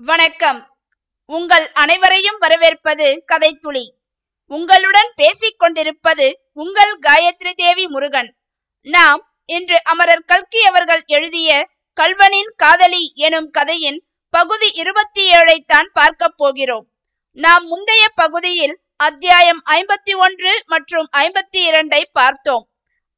வணக்கம். 0.00 0.58
உங்கள் 1.30 1.70
அனைவரையும் 1.72 2.36
வரவேற்பது 2.38 3.22
கதை 3.26 3.54
துளி 3.54 3.84
உங்களுடன் 4.50 5.12
பேசிக் 5.14 5.58
கொண்டிருப்பது 5.58 6.26
உங்கள் 6.52 6.92
காயத்ரி 6.98 7.52
தேவி 7.56 7.86
முருகன். 7.86 8.28
நாம் 8.82 9.20
இன்று 9.44 9.82
அமரர் 9.82 10.24
கல்கி 10.26 10.64
அவர்கள் 10.64 11.02
எழுதிய 11.06 11.50
கல்வனின் 11.96 12.50
காதலி 12.56 13.12
எனும் 13.14 13.50
கதையின் 13.50 13.98
பகுதி 14.30 14.68
இருபத்தி 14.72 15.24
ஏழைத்தான் 15.30 15.88
பார்க்க 15.92 16.28
போகிறோம். 16.28 16.86
நாம் 17.32 17.64
முந்தைய 17.64 18.04
பகுதியில் 18.14 18.76
அத்தியாயம் 18.96 19.62
ஐம்பத்தி 19.70 20.16
ஒன்று 20.16 20.62
மற்றும் 20.66 21.08
ஐம்பத்தி 21.16 21.62
இரண்டை 21.70 22.02
பார்த்தோம். 22.12 22.66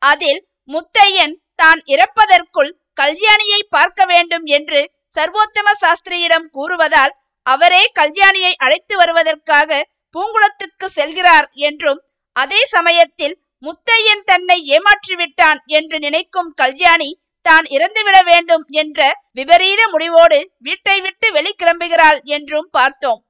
அதில் 0.03 0.41
முத்தையன் 0.69 1.35
தான் 1.55 1.83
இறப்பதற்குள் 1.87 2.73
கல்யாணியை 3.01 3.61
பார்க்க 3.69 4.05
வேண்டும் 4.05 4.45
என்று 4.45 4.81
சர்வோத்தம 5.17 5.69
சாஸ்திரியிடம் 5.83 6.47
கூறுவதால் 6.57 7.13
அவரே 7.47 7.83
கல்யாணியை 8.01 8.53
அழைத்து 8.65 8.95
வருவதற்காக 8.97 9.81
பூங்குளத்துக்கு 10.15 10.87
செல்கிறார் 10.99 11.49
என்றும் 11.69 12.01
அதே 12.37 12.61
சமயத்தில் 12.75 13.37
முத்தையன் 13.63 14.23
தன்னை 14.25 14.59
ஏமாற்றிவிட்டான் 14.75 15.61
என்று 15.79 15.97
நினைக்கும் 15.99 16.51
கல்யாணி 16.55 17.11
தான் 17.47 17.67
இறந்துவிட 17.77 18.17
வேண்டும் 18.23 18.65
என்ற 18.83 19.01
விபரீத 19.33 19.83
முடிவோடு 19.93 20.39
வீட்டை 20.67 20.97
விட்டு 21.05 21.27
வெளிக்கிளம்புகிறாள் 21.37 22.19
என்றும் 22.37 22.69
பார்த்தோம். 22.71 23.21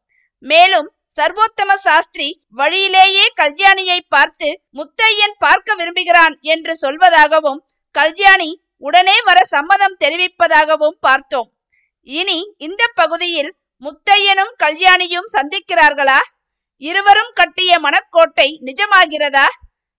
மேலும் 0.44 0.88
சர்வோத்தம 1.18 1.70
சாஸ்திரி 1.84 2.28
வழியிலேயே 2.50 3.26
கல்யாணியை 3.40 3.98
பார்த்து 4.14 4.48
முத்தையன் 4.78 5.36
பார்க்க 5.44 5.76
விரும்புகிறான் 5.80 6.34
என்று 6.54 6.74
சொல்வதாகவும் 6.84 7.62
கல்யாணி 7.94 8.50
உடனே 8.86 9.16
வர 9.28 9.38
சம்மதம் 9.54 9.96
தெரிவிப்பதாகவும் 10.02 10.98
பார்த்தோம். 11.00 11.48
இனி 12.02 12.54
இந்த 12.58 12.90
பகுதியில் 12.94 13.56
முத்தையனும் 13.80 14.52
கல்யாணியும் 14.58 15.26
சந்திக்கிறார்களா? 15.32 16.16
இருவரும் 16.76 17.30
கட்டிய 17.34 17.78
மனக்கோட்டை 17.80 18.60
நிஜமாகிறதா? 18.64 19.44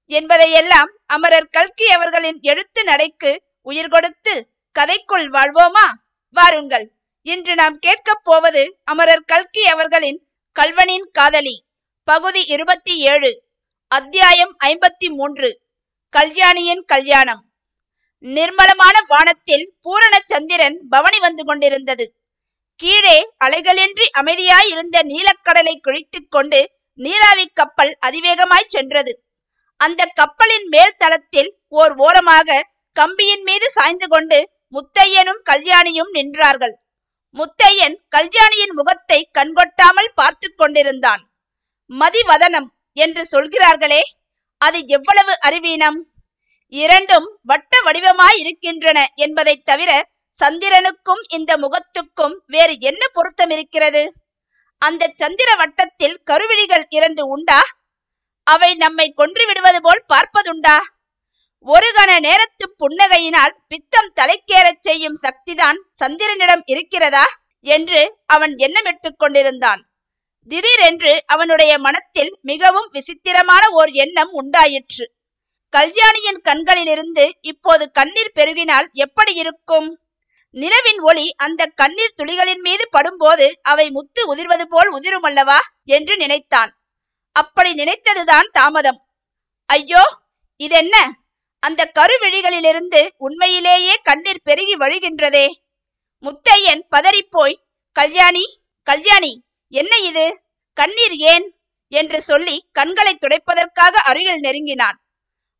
என்பதையெல்லாம் 0.05 0.91
அமரர் 1.05 1.47
கல்கி 1.47 1.91
அவர்களின் 1.91 2.39
எழுத்து 2.41 2.83
நடைக்கு 2.83 3.43
உயிர் 3.61 3.87
கொடுத்து 3.87 4.49
கதைக்குள் 4.79 5.27
வாழ்வோமா? 5.27 5.93
வாருங்கள். 6.29 6.91
இன்று 7.21 7.55
நாம் 7.55 7.79
கேட்கப் 7.79 8.21
போவது 8.23 8.79
அமரர் 8.83 9.23
கல்கி 9.25 9.65
அவர்களின் 9.65 10.27
கல்வனின் 10.59 11.11
காதலி. 11.11 11.65
பகுதி 12.03 12.45
இருபத்தி 12.45 12.97
ஏழு. 12.97 13.43
அத்தியாயம் 13.87 14.57
ஐம்பத்தி 14.65 15.07
மூன்று. 15.07 15.61
கல்யாணியின் 16.09 16.83
கல்யாணம். 16.87 17.48
நிர்மலமான 18.25 18.95
வானத்தில் 19.07 19.65
பூரண 19.81 20.15
சந்திரன் 20.25 20.77
பவனி 20.89 21.19
வந்து 21.19 21.45
கொண்டிருந்தது. 21.45 22.05
கீழே 22.75 23.17
அலைகளின்றி 23.45 24.05
அமைதியாயிருந்த 24.21 24.97
நீலக்கடலை 25.03 25.75
குழித்துக் 25.81 26.31
கொண்டு 26.31 26.59
நீராவி 26.99 27.45
கப்பல் 27.53 27.97
அதிவேகமாய் 28.07 28.67
சென்றது. 28.67 29.13
அந்த 29.79 30.05
கப்பலின் 30.15 30.67
மேல் 30.67 30.97
தளத்தில் 30.97 31.51
ஓர் 31.67 31.93
ஓரமாக 31.97 32.67
கம்பியின் 32.95 33.43
மீது 33.43 33.67
சாய்ந்து 33.71 34.07
கொண்டு 34.07 34.39
முத்தையனும் 34.73 35.41
கல்யாணியும் 35.51 36.11
நின்றார்கள். 36.13 36.75
முத்தையன் 37.35 37.95
கல்யாணியின் 38.09 38.73
முகத்தை 38.73 39.19
கண்கொட்டாமல் 39.37 40.11
பார்த்து 40.15 40.47
கொண்டிருந்தான். 40.55 41.21
மதிவதனம் 41.89 42.69
என்று 42.97 43.23
சொல்கிறார்களே 43.25 44.01
அது 44.61 44.79
எவ்வளவு 44.87 45.33
அறிவீனம்? 45.39 45.99
இரண்டும் 46.69 47.39
வட்ட 47.43 47.81
வடிவமாய் 47.85 48.37
இருக்கின்றன 48.37 49.11
என்பதை 49.15 49.57
தவிர 49.57 50.09
சந்திரனுக்கும் 50.39 51.21
இந்த 51.27 51.57
முகத்துக்கும் 51.57 52.35
வேறு 52.45 52.79
என்ன 52.79 53.07
பொருத்தம் 53.07 53.49
இருக்கிறது? 53.49 54.13
அந்த 54.77 55.13
சந்திர 55.17 55.55
வட்டத்தில் 55.55 56.21
கருவிழிகள் 56.25 56.83
இரண்டு 56.89 57.27
உண்டா? 57.27 57.61
அவை 58.43 58.75
நம்மை 58.75 59.11
கொன்று 59.11 59.45
விடுவது 59.45 59.81
போல் 59.81 60.05
பார்ப்பதுண்டா? 60.13 60.77
ஒரு 61.59 61.91
கண 61.95 62.19
நேரத்து 62.19 62.75
புன்னகையினால் 62.79 63.55
பித்தம் 63.67 64.13
தலைக்கேறச் 64.15 64.81
செய்யும் 64.81 65.17
சக்திதான் 65.21 65.77
சந்திரனிடம் 66.03 66.61
இருக்கிறதா? 66.65 67.25
என்று 67.61 68.17
அவன் 68.25 68.55
எண்ணமிட்டுக் 68.55 69.17
கொண்டிருந்தான். 69.17 69.89
திடீரென்று 70.47 71.23
அவனுடைய 71.25 71.77
மனத்தில் 71.77 72.37
மிகவும் 72.41 72.89
விசித்திரமான 72.91 73.69
ஓர் 73.69 73.89
எண்ணம் 73.89 74.31
உண்டாயிற்று. 74.31 75.18
கல்யாணியின் 75.69 76.41
கண்களிலிருந்து 76.41 77.37
இப்போது 77.41 77.91
கண்ணீர் 77.91 78.35
பெருகினால் 78.35 78.87
எப்படி 78.91 79.33
இருக்கும்? 79.33 79.99
நிலவின் 80.51 81.01
ஒளி 81.01 81.33
அந்த 81.35 81.65
கண்ணீர் 81.75 82.15
துளிகளின் 82.21 82.61
மீது 82.61 82.89
படும்போது 82.91 83.51
அவை 83.61 83.89
முத்து 83.89 84.35
உதிர்வது 84.35 84.61
போல் 84.61 84.89
உதிருமல்லவா 84.93 85.57
என்று 85.83 86.17
நினைத்தான். 86.17 86.71
அப்படி 87.31 87.73
நினைத்ததுதான் 87.73 88.47
தாமதம். 88.51 88.99
ஐயோ 89.65 90.03
இதென்ன? 90.55 90.95
அந்த 91.59 91.91
கருவிழிகளிலிருந்து 91.95 93.07
உண்மையிலேயே 93.17 93.95
கண்ணீர் 94.03 94.41
பெருகி 94.43 94.75
வழிகின்றதே. 94.77 95.47
முத்தையன் 96.23 96.83
பதறிப்போய் 96.91 97.55
கல்யாணி 97.91 98.45
கல்யாணி 98.83 99.43
என்ன 99.67 99.97
இது? 99.97 100.41
கண்ணீர் 100.73 101.15
ஏன்? 101.33 101.45
என்று 101.87 102.21
சொல்லி 102.21 102.69
கண்களை 102.71 103.13
துடைப்பதற்காக 103.15 103.93
அருகில் 104.05 104.39
நெருங்கினான். 104.39 104.97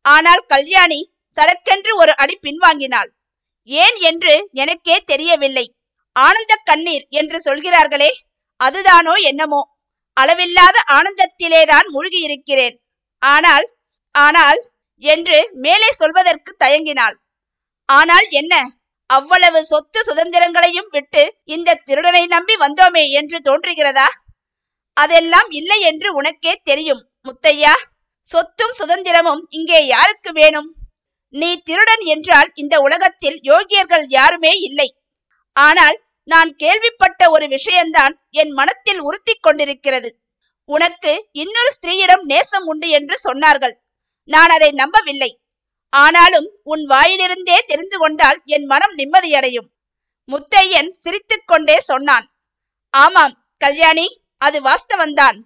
ஆனால் 0.04 0.42
கல்யாணி 0.46 1.00
சடக்கென்று 1.36 1.92
ஒரு 1.96 2.12
அடி 2.14 2.36
பின்வாங்கினாள். 2.42 3.10
ஏன் 3.64 3.96
என்று 4.00 4.34
எனக்கே 4.52 4.96
தெரியவில்லை. 5.00 5.66
ஆனந்த 6.16 6.52
கண்ணீர் 6.64 7.04
என்று 7.10 7.38
சொல்கிறார்களே 7.40 8.10
அதுதானோ 8.60 9.14
என்னமோ. 9.22 9.60
அளவில்லாத 10.16 10.76
ஆனந்தத்திலேதான் 10.88 11.86
மூழ்கியிருக்கிறேன். 11.92 12.76
ஆனால் 13.22 13.66
ஆனால் 14.14 14.60
என்று 15.02 15.50
மேலே 15.52 15.90
சொல்வதற்கு 15.90 16.56
தயங்கினாள். 16.64 17.16
ஆனால் 17.88 18.26
என்ன? 18.30 18.54
அவ்வளவு 19.10 19.60
சொத்து 19.64 20.00
சுதந்திரங்களையும் 20.06 20.90
விட்டு 20.90 21.22
இந்த 21.44 21.78
திருடனை 21.84 22.26
நம்பி 22.26 22.54
வந்தோமே 22.54 23.04
என்று 23.10 23.38
தோன்றுகிறதா? 23.38 24.08
அதெல்லாம் 24.96 25.50
இல்லை 25.50 25.78
என்று 25.80 26.08
உனக்கே 26.14 26.52
தெரியும் 26.64 27.02
முத்தையா. 27.28 27.74
சொத்தும் 28.30 28.74
சுதந்திரமும் 28.78 29.42
இங்கே 29.48 29.80
யாருக்கு 29.86 30.30
வேணும்? 30.32 30.68
நீ 31.34 31.50
திருடன் 31.62 32.04
என்றால் 32.14 32.48
இந்த 32.54 32.74
உலகத்தில் 32.80 33.38
யோகியர்கள் 33.50 34.06
யாருமே 34.08 34.52
இல்லை. 34.68 34.88
ஆனால் 35.56 35.98
நான் 36.28 36.50
கேள்விப்பட்ட 36.56 37.30
ஒரு 37.30 37.46
விஷயம்தான் 37.48 38.14
என் 38.30 38.52
மனத்தில் 38.58 39.00
உறுத்தி 39.00 39.34
கொண்டிருக்கிறது. 39.36 40.10
உனக்கு 40.68 41.12
இன்னொரு 41.32 41.70
ஸ்திரீயிடம் 41.76 42.24
நேசம் 42.24 42.66
உண்டு 42.66 42.88
என்று 42.88 43.16
சொன்னார்கள். 43.24 43.74
நான் 44.28 44.52
அதை 44.56 44.70
நம்பவில்லை. 44.72 45.30
ஆனாலும் 45.92 46.48
உன் 46.62 46.82
வாயிலிருந்தே 46.90 47.58
தெரிந்து 47.66 47.98
கொண்டால் 47.98 48.38
என் 48.44 48.66
மனம் 48.72 48.94
நிம்மதியடையும். 48.96 49.68
முத்தையன் 50.28 50.90
சிரித்துக்கொண்டே 51.02 51.76
சொன்னான். 51.90 52.26
ஆமாம் 52.94 53.34
கல்யாணி 53.56 54.06
அது 54.42 54.58
வாஸ்தவந்தான். 54.62 55.38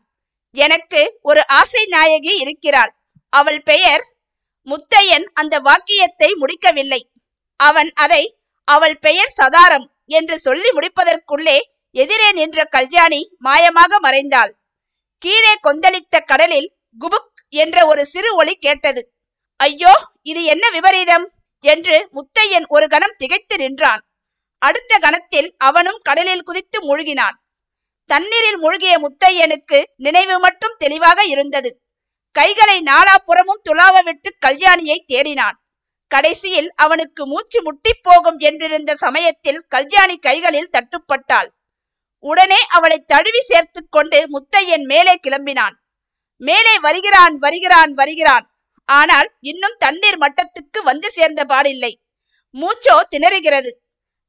எனக்கு 0.55 1.01
ஒரு 1.23 1.43
ஆசை 1.47 1.83
நாயகி 1.87 2.33
இருக்கிறாள். 2.37 2.93
அவள் 3.33 3.61
பெயர் 3.63 4.03
முத்தையன். 4.67 5.27
அந்த 5.33 5.55
வாக்கியத்தை 5.59 6.29
முடிக்கவில்லை. 6.35 7.01
அவன் 7.61 7.91
அதை 7.95 8.23
அவள் 8.69 8.97
பெயர் 8.99 9.33
சதாரம் 9.37 9.87
என்று 10.07 10.37
சொல்லி 10.39 10.71
முடிப்பதற்குள்ளே 10.71 11.59
எதிரே 11.95 12.33
நின்ற 12.33 12.65
கல்யாணி 12.65 13.21
மாயமாக 13.45 13.99
மறைந்தாள். 14.03 14.53
கீழே 15.19 15.55
கொந்தளித்த 15.63 16.25
கடலில் 16.25 16.69
குபுக் 16.99 17.33
என்ற 17.55 17.87
ஒரு 17.87 18.03
சிறு 18.07 18.31
ஒளி 18.35 18.55
கேட்டது. 18.55 19.03
ஐயோ 19.61 19.95
இது 20.23 20.45
என்ன 20.45 20.65
விபரீதம்? 20.71 21.27
என்று 21.65 21.97
முத்தையன் 22.13 22.67
ஒரு 22.69 22.87
கணம் 22.89 23.15
திகைத்து 23.19 23.57
நின்றான். 23.57 24.03
அடுத்த 24.63 24.99
கணத்தில் 24.99 25.49
அவனும் 25.59 26.01
கடலில் 26.03 26.43
குதித்து 26.43 26.79
மூழ்கினான். 26.81 27.37
தண்ணீரில் 28.07 28.59
மூழ்கிய 28.59 28.95
முத்தையனுக்கு 28.99 29.83
நினைவு 29.97 30.39
மட்டும் 30.39 30.75
தெளிவாக 30.79 31.25
இருந்தது. 31.25 31.83
கைகளை 32.31 32.83
நாலாபுறமும் 32.83 33.63
துளாவ 33.69 34.03
விட்டு 34.03 34.37
கல்யாணியை 34.47 34.99
தேடினான். 35.13 35.57
கடைசியில் 36.07 36.73
அவனுக்கு 36.75 37.27
மூச்சு 37.27 37.63
முட்டி 37.63 37.93
போகும் 38.03 38.39
என்றிருந்த 38.39 38.95
சமயத்தில் 38.95 39.65
கல்யாணி 39.69 40.17
கைகளில் 40.17 40.73
தட்டுப்பட்டாள். 40.73 41.49
உடனே 42.19 42.59
அவளை 42.69 42.99
தழுவி 43.07 43.41
சேர்த்து 43.41 43.89
கொண்டு 43.89 44.27
முத்தையன் 44.29 44.85
மேலே 44.85 45.15
கிளம்பினான். 45.23 45.75
மேலே 46.37 46.79
வருகிறான் 46.79 47.39
வருகிறான் 47.39 47.93
வருகிறான். 47.93 48.47
ஆனால் 48.89 49.29
இன்னும் 49.41 49.77
தண்ணீர் 49.79 50.19
மட்டத்துக்கு 50.19 50.83
வந்து 50.83 51.11
சேர்ந்த 51.11 51.45
பாடில்லை. 51.45 51.93
மூச்சோ 52.55 53.01
திணறுகிறது. 53.09 53.84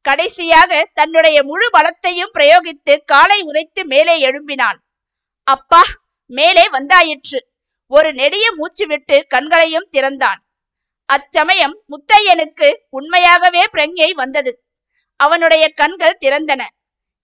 கடைசியாக 0.06 0.72
தன்னுடைய 0.94 1.38
முழு 1.44 1.68
பலத்தையும் 1.76 2.34
பிரயோகித்து 2.34 2.94
காலை 3.06 3.38
உதைத்து 3.42 3.82
மேலே 3.84 4.16
எழும்பினான். 4.28 4.78
அப்பா 5.48 5.84
மேலே 6.30 6.66
வந்தாயிற்று. 6.70 7.40
ஒரு 7.92 8.10
நெடிய 8.14 8.46
மூச்சு 8.52 8.86
விட்டு 8.88 9.18
கண்களையும் 9.28 9.90
திறந்தான். 9.90 10.40
அச்சமயம் 11.10 11.76
முத்தையனுக்கு 11.92 12.70
உண்மையாகவே 12.90 13.64
பிரங்கை 13.74 14.10
வந்தது. 14.14 14.52
அவனுடைய 15.20 15.66
கண்கள் 15.74 16.22
திறந்தன. 16.22 16.62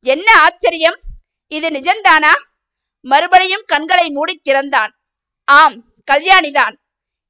என்ன 0.06 0.28
ஆச்சரியம்! 0.42 1.00
இது 1.52 1.68
நிஜம்தானா? 1.70 2.34
மறுபடியும் 3.06 3.66
கண்களை 3.66 4.08
மூடி 4.10 4.36
திறந்தான். 4.38 4.92
ஆம் 5.48 5.78
கல்யாணிதான். 6.12 6.76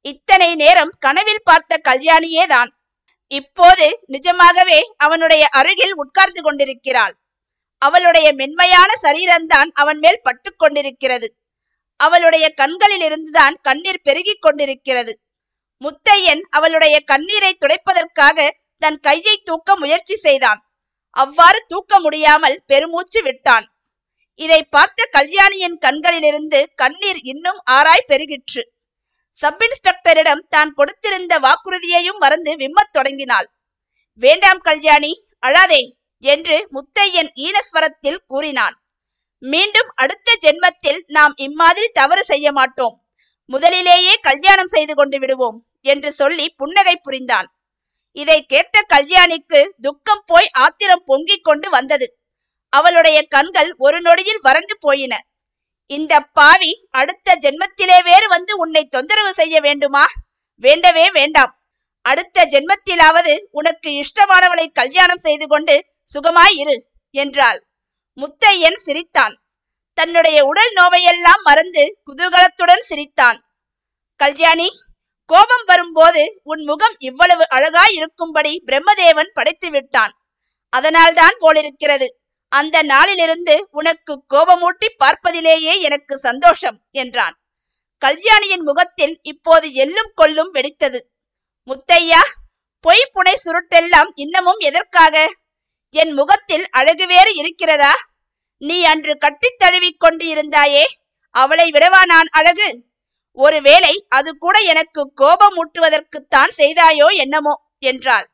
இத்தனை 0.05 0.49
நேரம் 0.55 0.93
கனவில் 0.99 1.43
பார்த்த 1.43 1.79
கல்யாணியே 1.89 2.43
தான் 2.47 2.69
இப்போது 3.31 3.87
நிஜமாகவே 4.05 4.79
அவனுடைய 4.97 5.47
அருகில் 5.49 5.93
உட்கார்ந்து 5.93 6.41
கொண்டிருக்கிறாள். 6.41 7.13
அவளுடைய 7.81 8.33
மென்மையான 8.33 8.89
சரீரம்தான் 9.01 9.69
அவன் 9.73 9.99
மேல் 9.99 10.23
பட்டு 10.23 10.49
கொண்டிருக்கிறது. 10.55 11.27
அவளுடைய 11.99 12.45
கண்களில் 12.49 13.01
இருந்துதான் 13.01 13.55
கண்ணீர் 13.61 14.03
பெருகிக் 14.03 14.41
கொண்டிருக்கிறது. 14.41 15.13
முத்தையன் 15.81 16.41
அவளுடைய 16.49 16.95
கண்ணீரை 16.99 17.57
துடைப்பதற்காக 17.59 18.49
தன் 18.77 18.99
கையை 18.99 19.35
தூக்க 19.43 19.75
முயற்சி 19.75 20.15
செய்தான். 20.15 20.61
அவ்வாறு 21.09 21.59
தூக்க 21.67 21.99
முடியாமல் 21.99 22.57
பெருமூச்சு 22.65 23.21
விட்டான். 23.21 23.65
இதை 24.39 24.59
பார்த்த 24.69 25.07
கல்யாணியின் 25.11 25.77
கண்களிலிருந்து 25.77 26.59
கண்ணீர் 26.75 27.19
இன்னும் 27.23 27.59
ஆராய் 27.71 28.07
பெருகிற்று. 28.07 28.61
சப் 29.41 29.63
இன்ஸ்பெக்டரிடம் 29.65 30.43
தான் 30.49 30.71
கொடுத்திருந்த 30.77 31.33
வாக்குறுதியையும் 31.45 32.19
மறந்து 32.23 32.51
விம்மத் 32.55 32.93
தொடங்கினாள். 32.93 33.47
வேண்டாம் 34.21 34.61
கல்யாணி 34.61 35.11
அழாதே 35.43 35.81
என்று 36.23 36.57
முத்தையன் 36.75 37.31
ஈனஸ்வரத்தில் 37.45 38.19
கூறினான். 38.27 38.75
மீண்டும் 39.43 39.89
அடுத்த 39.95 40.35
ஜென்மத்தில் 40.41 40.99
நாம் 41.07 41.33
இம்மாதிரி 41.45 41.87
தவறு 41.99 42.23
செய்ய 42.23 42.47
மாட்டோம். 42.51 42.95
முதலிலேயே 43.49 44.13
கல்யாணம் 44.21 44.71
செய்து 44.73 44.93
கொண்டு 44.95 45.17
விடுவோம் 45.19 45.57
என்று 45.85 46.09
சொல்லி 46.11 46.45
புன்னகை 46.59 46.95
புரிந்தான். 46.95 47.47
இதை 48.17 48.37
கேட்ட 48.45 48.77
கல்யாணிக்கு 48.93 49.59
துக்கம் 49.81 50.23
போய் 50.25 50.49
ஆத்திரம் 50.63 51.03
பொங்கிக் 51.05 51.43
கொண்டு 51.43 51.67
வந்தது. 51.69 52.07
அவளுடைய 52.73 53.19
கண்கள் 53.35 53.69
ஒரு 53.77 53.97
நொடியில் 54.01 54.41
வறண்டு 54.41 54.75
போயின. 54.79 55.13
இந்த 55.91 56.19
பாவி 56.19 56.87
அடுத்த 56.91 57.37
ஜென்மத்திலே 57.41 58.03
வேறு 58.03 58.27
வந்து 58.27 58.57
உன்னை 58.57 58.87
தொந்தரவு 58.87 59.33
செய்ய 59.33 59.59
வேண்டுமா? 59.59 60.05
வேண்டவே 60.55 61.11
வேண்டாம். 61.11 61.61
அடுத்த 62.01 62.45
ஜென்மத்திலாவது 62.45 63.43
உனக்கு 63.51 63.89
இஷ்டமானவளை 63.89 64.67
கல்யாணம் 64.71 65.17
செய்து 65.17 65.47
கொண்டு 65.47 65.85
சுகமாயிரு 66.13 66.81
என்றாள். 67.11 67.67
முத்தையன் 68.17 68.75
சிரித்தான். 68.75 69.35
தன்னுடைய 69.93 70.45
உடல் 70.45 70.73
நோவையெல்லாம் 70.73 71.41
மறந்து 71.43 72.01
குதூகலத்துடன் 72.07 72.79
சிரித்தான். 72.79 73.39
கல்யாணி 74.15 74.69
கோபம் 75.25 75.65
வரும்போது 75.65 76.41
உன் 76.43 76.63
முகம் 76.63 76.95
இவ்வளவு 76.99 77.49
அழகாய் 77.49 77.93
இருக்கும்படி 77.93 78.63
பிரம்மதேவன் 78.65 79.31
படைத்து 79.33 79.69
விட்டான் 79.69 80.13
அதனால்தான் 80.69 81.35
போலிருக்கிறது. 81.39 82.20
அந்த 82.51 82.83
நாளிலிருந்து 82.83 83.67
உனக்கு 83.71 84.23
கோபமூட்டி 84.29 84.87
பார்ப்பதிலேயே 84.97 85.81
எனக்கு 85.81 86.17
சந்தோஷம் 86.17 86.81
என்றான். 86.91 87.39
கல்யாணியின் 87.97 88.61
முகத்தில் 88.61 89.19
இப்போது 89.21 89.73
எல்லும் 89.73 90.11
கொள்ளும் 90.15 90.53
வெடித்தது. 90.53 90.99
முத்தையா 91.67 92.19
பொய் 92.79 93.09
புனை 93.13 93.35
சுருட்டெல்லாம் 93.43 94.11
இன்னமும் 94.13 94.57
எதற்காக? 94.57 95.33
என் 95.89 96.11
முகத்தில் 96.11 96.69
அழகு 96.69 97.07
வேறு 97.07 97.35
இருக்கிறதா? 97.35 97.93
நீ 98.57 98.83
அன்று 98.83 99.17
கட்டித் 99.17 99.59
தழுவிக் 99.59 99.99
கொண்டு 99.99 100.25
இருந்தாயே 100.25 100.83
அவளை 101.29 101.69
விடவா 101.69 102.05
நான் 102.05 102.29
அழகு? 102.31 102.83
ஒருவேளை 103.31 104.05
அது 104.09 104.37
கூட 104.37 104.59
எனக்கு 104.59 105.11
கோபம் 105.13 105.55
ஊட்டுவதற்குத்தான் 105.55 106.51
செய்தாயோ 106.57 107.07
என்னமோ 107.15 107.53
என்றாள். 107.79 108.31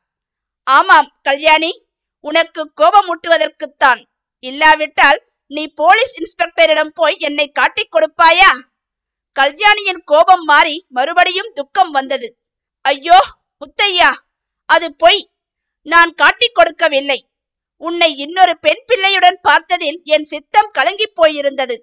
ஆமாம் 0.62 1.18
கல்யாணி 1.22 1.87
உனக்கு 2.24 2.62
கோபம் 2.80 3.08
ஊட்டுவதற்குத்தான் 3.12 4.00
இல்லாவிட்டால் 4.44 5.18
நீ 5.50 5.62
போலீஸ் 5.80 6.14
இன்ஸ்பெக்டரிடம் 6.20 6.92
போய் 6.94 7.16
என்னை 7.18 7.46
காட்டிக் 7.58 7.92
கொடுப்பாயா? 7.94 8.50
கல்யாணியின் 9.36 10.02
கோபம் 10.04 10.44
மாறி 10.44 10.76
மறுபடியும் 10.96 11.50
துக்கம் 11.54 11.90
வந்தது. 11.90 12.28
ஐயோ 12.84 13.18
முத்தையா 13.62 14.10
அது 14.68 14.86
பொய். 15.02 15.20
நான் 15.86 16.10
காட்டிக் 16.14 16.56
கொடுக்கவில்லை. 16.58 17.18
உன்னை 17.80 18.10
இன்னொரு 18.24 18.54
பெண் 18.58 18.82
பிள்ளையுடன் 18.88 19.38
பார்த்ததில் 19.48 19.98
என் 20.14 20.26
சித்தம் 20.32 20.70
கலங்கி 20.70 21.06
போயிருந்தது. 21.20 21.76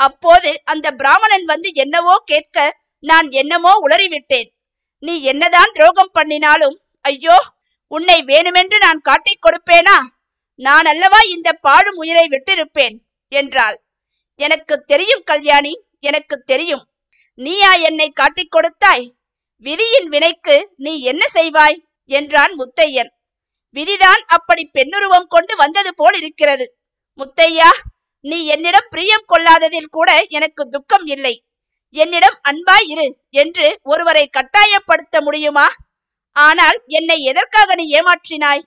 அப்போது 0.00 0.50
அந்த 0.64 0.86
பிராமணன் 1.00 1.46
வந்து 1.52 1.68
என்னவோ 1.74 2.14
கேட்க 2.24 2.56
நான் 3.04 3.28
என்னமோ 3.40 3.72
உளறிவிட்டேன். 3.86 4.48
நீ 5.02 5.14
என்னதான் 5.32 5.74
துரோகம் 5.74 6.12
பண்ணினாலும் 6.12 6.76
ஐயோ 7.04 7.36
உன்னை 7.88 8.16
வேணுமென்று 8.22 8.76
நான் 8.78 9.00
காட்டிக் 9.00 9.44
கொடுப்பேனா? 9.44 9.96
நான் 10.54 10.84
அல்லவா 10.84 11.20
இந்த 11.20 11.52
பாழும் 11.52 11.96
உயிரை 11.96 12.26
விட்டிருப்பேன்? 12.26 12.96
என்றாள். 13.32 13.76
எனக்கு 14.40 14.74
தெரியும் 14.82 15.22
கல்யாணி 15.24 15.72
எனக்கு 16.00 16.36
தெரியும். 16.40 16.84
நீயா 17.38 17.74
என்னை 17.74 18.10
காட்டிக் 18.10 18.50
கொடுத்தாய்? 18.50 19.06
விதியின் 19.64 20.08
வினைக்கு 20.08 20.56
நீ 20.76 21.00
என்ன 21.00 21.26
செய்வாய்? 21.34 21.78
என்றான் 22.04 22.52
முத்தையன். 22.58 23.10
விதிதான் 23.76 24.22
அப்படி 24.26 24.64
பெண்ணுருவம் 24.64 25.26
கொண்டு 25.26 25.56
வந்தது 25.56 25.94
போல் 25.94 26.14
இருக்கிறது 26.14 26.66
முத்தையா 27.18 27.70
நீ 28.24 28.44
என்னிடம் 28.44 28.88
பிரியம் 28.90 29.26
கொள்ளாததில் 29.26 29.90
கூட 29.90 30.10
எனக்கு 30.28 30.68
துக்கம் 30.68 31.06
இல்லை. 31.06 31.34
என்னிடம் 31.94 32.38
அன்பாய் 32.48 32.86
இரு 32.86 33.06
என்று 33.30 33.66
ஒருவரை 33.82 34.30
கட்டாயப்படுத்த 34.30 35.20
முடியுமா? 35.20 35.66
ஆனால் 36.38 36.82
என்னை 36.86 37.22
எதற்காக 37.22 37.74
நீ 37.74 37.84
ஏமாற்றினாய்? 37.98 38.62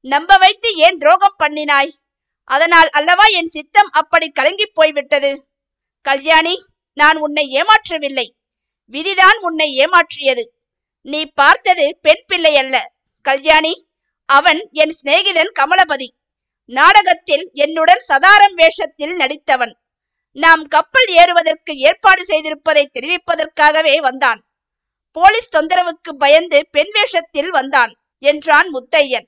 நம்ப 0.00 0.36
வைத்து 0.36 0.74
ஏன் 0.76 0.98
துரோகம் 0.98 1.36
பண்ணினாய்? 1.42 1.92
அதனால் 2.44 2.88
அல்லவா 2.88 3.24
என் 3.24 3.48
சித்தம் 3.48 3.90
அப்படி 3.90 4.30
கலங்கி 4.30 4.66
போய்விட்டது? 4.66 5.46
கல்யாணி 6.00 6.64
நான் 6.92 7.16
உன்னை 7.16 7.60
ஏமாற்றவில்லை. 7.60 8.26
விதிதான் 8.92 9.38
உன்னை 9.40 9.68
ஏமாற்றியது. 9.78 10.44
நீ 11.00 11.26
பார்த்தது 11.26 11.98
பெண் 12.02 12.24
பிள்ளை 12.26 12.56
அல்ல. 12.56 12.92
கல்யாணி 13.20 13.88
அவன் 14.24 14.68
என் 14.72 14.94
சிநேகிதன் 15.02 15.52
கமலபதி. 15.58 16.08
நாடகத்தில் 16.64 17.50
என்னுடன் 17.52 18.02
சதாரம் 18.08 18.54
வேஷத்தில் 18.54 19.16
நடித்தவன். 19.18 19.74
நாம் 20.32 20.62
கப்பல் 20.66 21.06
ஏறுவதற்கு 21.06 21.74
ஏற்பாடு 21.74 22.22
செய்திருப்பதை 22.28 22.84
தெரிவிப்பதற்காகவே 22.94 23.96
வந்தான். 23.98 24.43
போலீஸ் 25.14 25.52
தொந்தரவுக்கு 25.56 26.10
பயந்து 26.18 26.58
பெண் 26.70 26.92
வேஷத்தில் 26.92 27.50
வந்தான் 27.50 27.92
என்றான் 28.22 28.68
முத்தையன். 28.74 29.26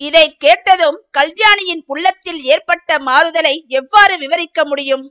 இதை 0.00 0.26
கேட்டதும் 0.38 0.98
கல்யாணியின் 1.10 1.82
உள்ளத்தில் 1.86 2.40
ஏற்பட்ட 2.42 2.98
மாறுதலை 2.98 3.64
எவ்வாறு 3.68 4.18
விவரிக்க 4.18 4.64
முடியும்? 4.64 5.04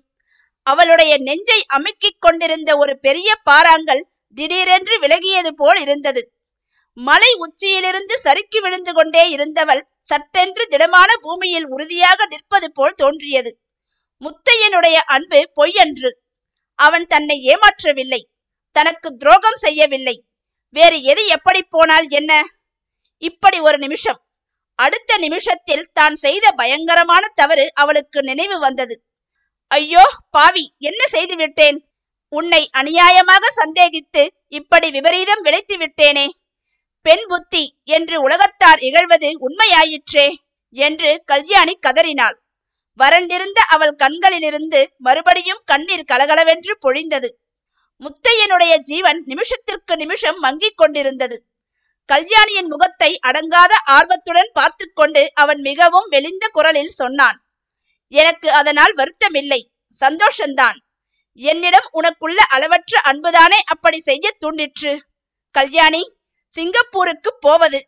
அவளுடைய 0.68 1.18
நெஞ்சை 1.18 1.60
அமுக்கிக் 1.74 2.20
கொண்டிருந்த 2.20 2.78
ஒரு 2.78 3.00
பெரிய 3.00 3.30
பாறாங்கல் 3.50 4.04
திடீரென்று 4.36 4.96
விலகியது 5.00 5.52
போல் 5.56 5.80
இருந்தது. 5.80 6.22
மலை 6.98 7.32
உச்சியிலிருந்து 7.34 8.16
சறுக்கி 8.20 8.60
விழுந்து 8.60 8.94
கொண்டே 8.94 9.30
இருந்தவள் 9.30 9.84
சட்டென்று 10.04 10.64
திடமான 10.68 11.12
பூமியில் 11.22 11.68
உறுதியாக 11.68 12.26
நிற்பது 12.26 12.68
போல் 12.72 12.98
தோன்றியது. 12.98 13.52
முத்தையனுடைய 14.22 14.98
அன்பு 15.16 15.40
பொய்யன்று. 15.56 16.12
அவன் 16.80 17.06
தன்னை 17.08 17.38
ஏமாற்றவில்லை. 17.48 18.22
தனக்கு 18.78 19.10
துரோகம் 19.22 19.60
செய்யவில்லை. 19.66 20.16
வேறு 20.76 20.98
எது 21.12 21.22
எப்படி 21.36 21.62
போனால் 21.74 22.08
என்ன? 22.20 22.32
இப்படி 23.24 23.58
ஒரு 23.68 23.78
நிமிஷம். 23.84 24.20
அடுத்த 24.80 25.12
நிமிஷத்தில் 25.18 25.86
தான் 25.98 26.16
செய்த 26.24 26.46
பயங்கரமான 26.52 27.24
தவறு 27.40 27.66
அவளுக்கு 27.82 28.20
நினைவு 28.22 28.58
வந்தது. 28.60 28.96
ஐயோ 29.72 30.04
பாவி 30.36 30.66
என்ன 30.90 31.02
செய்து 31.16 31.36
விட்டேன்? 31.36 31.78
உன்னை 32.34 32.62
அநியாயமாக 32.80 33.44
சந்தேகித்து 33.60 34.24
இப்படி 34.58 34.88
விபரீதம் 34.92 35.42
விளைத்து 35.42 35.76
விட்டேனே. 35.78 36.28
பெண் 37.06 37.26
புத்தி 37.32 37.64
என்று 37.98 38.16
உலகத்தார் 38.26 38.82
இகழ்வது 38.88 39.30
உண்மையாயிற்றே 39.46 40.28
என்று 40.78 41.12
கல்யாணி 41.32 41.74
கதறினாள். 41.86 42.38
வறண்டிருந்த 43.00 43.60
அவள் 43.76 43.94
கண்களிலிருந்து 43.96 44.80
மறுபடியும் 45.06 45.62
கண்ணீர் 45.66 46.10
கலகலவென்று 46.12 46.74
பொழிந்தது. 46.86 47.30
முத்தையனுடைய 48.02 48.74
ஜீவன் 48.80 49.20
நிமிஷத்திற்கு 49.26 49.94
நிமிஷம் 49.96 50.38
மங்கிக் 50.44 50.78
கொண்டிருந்தது. 50.78 51.38
கல்யாணியின் 52.10 52.68
முகத்தை 52.68 53.20
அடங்காத 53.20 53.74
ஆர்வத்துடன் 53.86 54.52
பார்த்து 54.54 54.86
கொண்டு 54.94 55.24
அவன் 55.34 55.62
மிகவும் 55.62 56.08
வெளிந்த 56.10 56.46
குரலில் 56.48 56.94
சொன்னான் 56.96 57.38
எனக்கு 58.14 58.52
அதனால் 58.52 58.94
வருத்தமில்லை 58.96 59.62
சந்தோஷந்தான். 60.02 60.78
என்னிடம் 61.40 61.88
உனக்குள்ள 61.92 62.40
அளவற்ற 62.56 63.00
அன்புதானே 63.00 63.60
அப்படி 63.66 64.00
செய்ய 64.00 64.26
தூண்டிற்று? 64.40 64.94
கல்யாணி 65.56 66.04
சிங்கப்பூருக்கு 66.58 67.32
போவது 67.40 67.80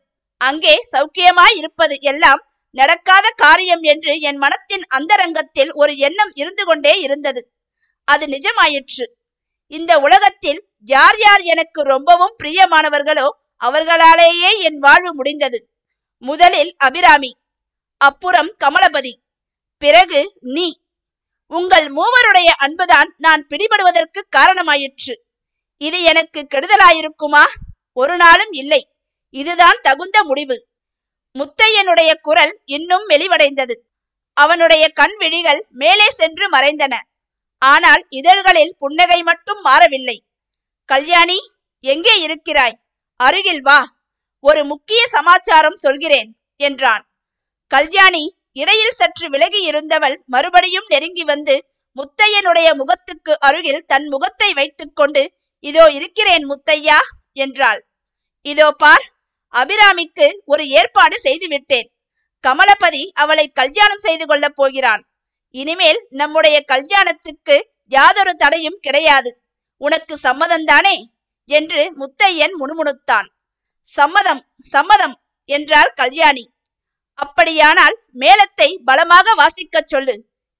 அங்கே 0.41 0.75
சௌக்கியமாய் 0.91 1.55
இருப்பது 1.55 1.95
எல்லாம் 2.01 2.41
நடக்காத 2.75 3.27
காரியம் 3.35 3.83
என்று 3.83 4.13
என் 4.21 4.37
மனத்தின் 4.37 4.83
அந்தரங்கத்தில் 4.87 5.71
ஒரு 5.71 5.93
எண்ணம் 5.97 6.31
இருந்து 6.33 6.63
கொண்டே 6.65 6.93
இருந்தது. 6.99 7.41
அது 8.07 8.25
நிஜமாயிற்று. 8.27 9.05
இந்த 9.71 9.99
உலகத்தில் 9.99 10.67
யார் 10.83 11.17
யார் 11.17 11.41
எனக்கு 11.41 11.81
ரொம்பவும் 11.81 12.35
பிரியமானவர்களோ 12.43 13.27
அவர்களாலேயே 13.61 14.59
என் 14.59 14.79
வாழ்வு 14.79 15.15
முடிந்தது. 15.15 15.69
முதலில் 16.17 16.75
அபிராமி 16.77 17.37
அப்புறம் 17.97 18.55
கமலபதி 18.59 19.13
பிறகு 19.77 20.33
நீ. 20.39 20.81
உங்கள் 21.47 21.87
மூவருடைய 21.93 22.49
அன்புதான் 22.57 23.13
நான் 23.17 23.47
பிடிபடுவதற்கு 23.49 24.19
காரணமாயிற்று. 24.37 25.15
இது 25.77 26.01
எனக்கு 26.01 26.47
கெடுதலாயிருக்குமா? 26.49 27.43
ஒரு 27.93 28.17
நாளும் 28.17 28.51
இல்லை. 28.51 28.81
இதுதான் 29.29 29.79
தகுந்த 29.81 30.23
முடிவு. 30.23 30.67
முத்தையனுடைய 31.35 32.13
குரல் 32.21 32.59
இன்னும் 32.65 33.09
மெலிவடைந்தது 33.09 33.75
அவனுடைய 34.33 34.89
கண் 34.89 35.15
விழிகள் 35.17 35.65
மேலே 35.69 36.09
சென்று 36.09 36.49
மறைந்தன. 36.49 36.95
ஆனால் 37.61 38.03
இதழ்களில் 38.09 38.73
புன்னகை 38.77 39.23
மட்டும் 39.23 39.61
மாறவில்லை. 39.61 40.17
கல்யாணி 40.85 41.39
எங்கே 41.83 42.21
இருக்கிறாய்? 42.21 42.75
அருகில் 43.19 43.61
வா. 43.61 43.79
ஒரு 44.43 44.65
முக்கிய 44.65 45.01
சமாச்சாரம் 45.07 45.75
சொல்கிறேன் 45.75 46.29
என்றான். 46.59 47.03
கல்யாணி 47.71 48.23
இடையில் 48.53 48.97
சற்று 48.97 49.29
விலகி 49.29 49.61
இருந்தவள் 49.61 50.15
மறுபடியும் 50.25 50.87
நெருங்கி 50.87 51.23
வந்து 51.23 51.55
முத்தையனுடைய 51.97 52.69
முகத்துக்கு 52.75 53.33
அருகில் 53.39 53.85
தன் 53.85 54.07
முகத்தை 54.07 54.53
வைத்துக்கொண்டு 54.53 55.23
இதோ 55.63 55.85
இருக்கிறேன் 55.89 56.45
முத்தையா? 56.45 56.99
என்றாள். 57.33 57.81
இதோ 58.45 58.67
பார் 58.71 59.05
அபிராமிக்கு 59.53 60.27
ஒரு 60.45 60.63
ஏற்பாடு 60.69 61.19
செய்து 61.19 61.47
விட்டேன். 61.47 61.87
கமலபதி 62.43 63.03
அவளை 63.13 63.45
கல்யாணம் 63.51 63.97
செய்து 63.97 64.25
கொள்ளப் 64.25 64.55
போகிறான். 64.55 65.01
இனிமேல் 65.55 65.99
நம்முடைய 66.09 66.57
கல்யாணத்துக்கு 66.71 67.55
யாதொரு 67.91 68.33
தடையும் 68.35 68.79
கிடையாது. 68.81 69.31
உனக்கு 69.81 70.13
சம்மதம்தானே 70.23 70.95
என்று 71.49 71.83
முத்தையன் 71.99 72.55
முணுமுணுத்தான். 72.61 73.27
சம்மதம் 73.97 74.41
சம்மதம் 74.73 75.15
என்றாள் 75.49 75.91
கல்யாணி. 75.93 76.43
அப்படியானால் 77.19 77.95
மேளத்தை 78.13 78.69
பலமாக 78.85 79.33
வாசிக்கச் 79.33 79.91
சொல்லு. 79.93 80.15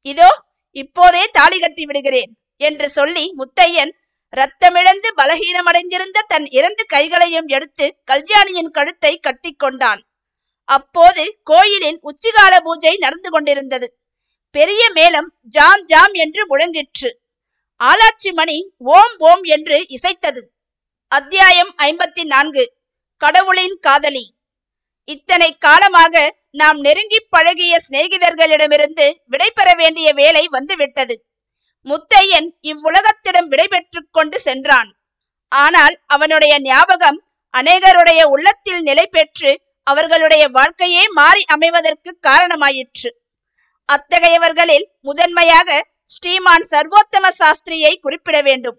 இதோ 0.05 0.29
இப்போதே 0.75 1.23
தாலி 1.31 1.57
கட்டி 1.59 1.83
விடுகிறேன் 1.85 2.31
என்று 2.61 2.87
சொல்லி 2.89 3.25
முத்தையன் 3.39 3.91
ரத்தமிழந்து 4.33 5.09
பலகீனமடைந்திருந்த 5.19 6.19
தன் 6.27 6.47
இரண்டு 6.57 6.83
கைகளையும் 6.85 7.47
எடுத்து 7.47 7.85
கல்யாணியின் 8.03 8.71
கழுத்தை 8.71 9.13
கட்டிக்கொண்டான். 9.27 10.01
அப்போது 10.69 11.23
கோயிலில் 11.43 11.99
உச்சிகால 12.09 12.53
பூஜை 12.59 12.93
நடந்து 12.97 13.29
கொண்டிருந்தது. 13.29 13.87
பெரிய 14.55 14.83
மேளம் 14.93 15.29
ஜாம் 15.55 15.83
ஜாம் 15.85 16.13
என்று 16.13 16.41
முழங்கிற்று. 16.47 17.09
ஆலாட்சி 17.81 18.31
மணி 18.31 18.57
ஓம் 18.77 19.15
ஓம் 19.17 19.43
என்று 19.43 19.85
இசைத்தது. 19.89 20.41
அத்தியாயம் 21.07 21.71
ஐம்பத்தி 21.77 22.23
நான்கு 22.23 22.63
கடவுளின் 23.17 23.77
காதலி. 23.79 24.25
இத்தனை 25.03 25.49
காலமாக 25.57 26.15
நாம் 26.51 26.79
நெருங்கி 26.79 27.19
பழகிய 27.29 27.73
சிநேகிதர்களிடமிருந்து 27.85 29.05
விடைபெற 29.31 29.69
வேண்டிய 29.75 30.13
வேலை 30.13 30.47
வந்துவிட்டது. 30.47 31.15
முத்தையன் 31.85 32.49
இவ்வுலகத்திடம் 32.61 33.47
விடைபெற்று 33.47 34.01
கொண்டு 34.11 34.39
சென்றான். 34.39 34.89
ஆனால் 35.47 35.95
அவனுடைய 36.05 36.59
ஞாபகம் 36.59 37.19
அநேகருடைய 37.53 38.21
உள்ளத்தில் 38.23 38.81
நிலை 38.81 39.07
பெற்று 39.07 39.51
அவர்களுடைய 39.83 40.47
வாழ்க்கையே 40.47 41.03
மாறி 41.09 41.43
அமைவதற்கு 41.53 42.11
காரணமாயிற்று. 42.27 43.09
அத்தகையவர்களில் 43.93 44.85
முதன்மையாக 45.01 45.69
ஸ்ரீமான் 46.05 46.65
சர்வோத்தம 46.71 47.25
சாஸ்திரியை 47.39 47.91
குறிப்பிட 47.95 48.37
வேண்டும். 48.41 48.77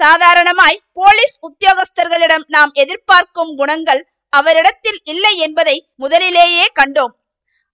சாதாரணமாய் 0.00 0.82
போலீஸ் 0.92 1.36
உத்தியோகஸ்தர்களிடம் 1.48 2.44
நாம் 2.46 2.72
எதிர்பார்க்கும் 2.72 3.52
குணங்கள் 3.56 4.02
அவரிடத்தில் 4.32 5.00
இல்லை 5.04 5.32
என்பதை 5.36 5.76
முதலிலேயே 5.94 6.66
கண்டோம். 6.80 7.14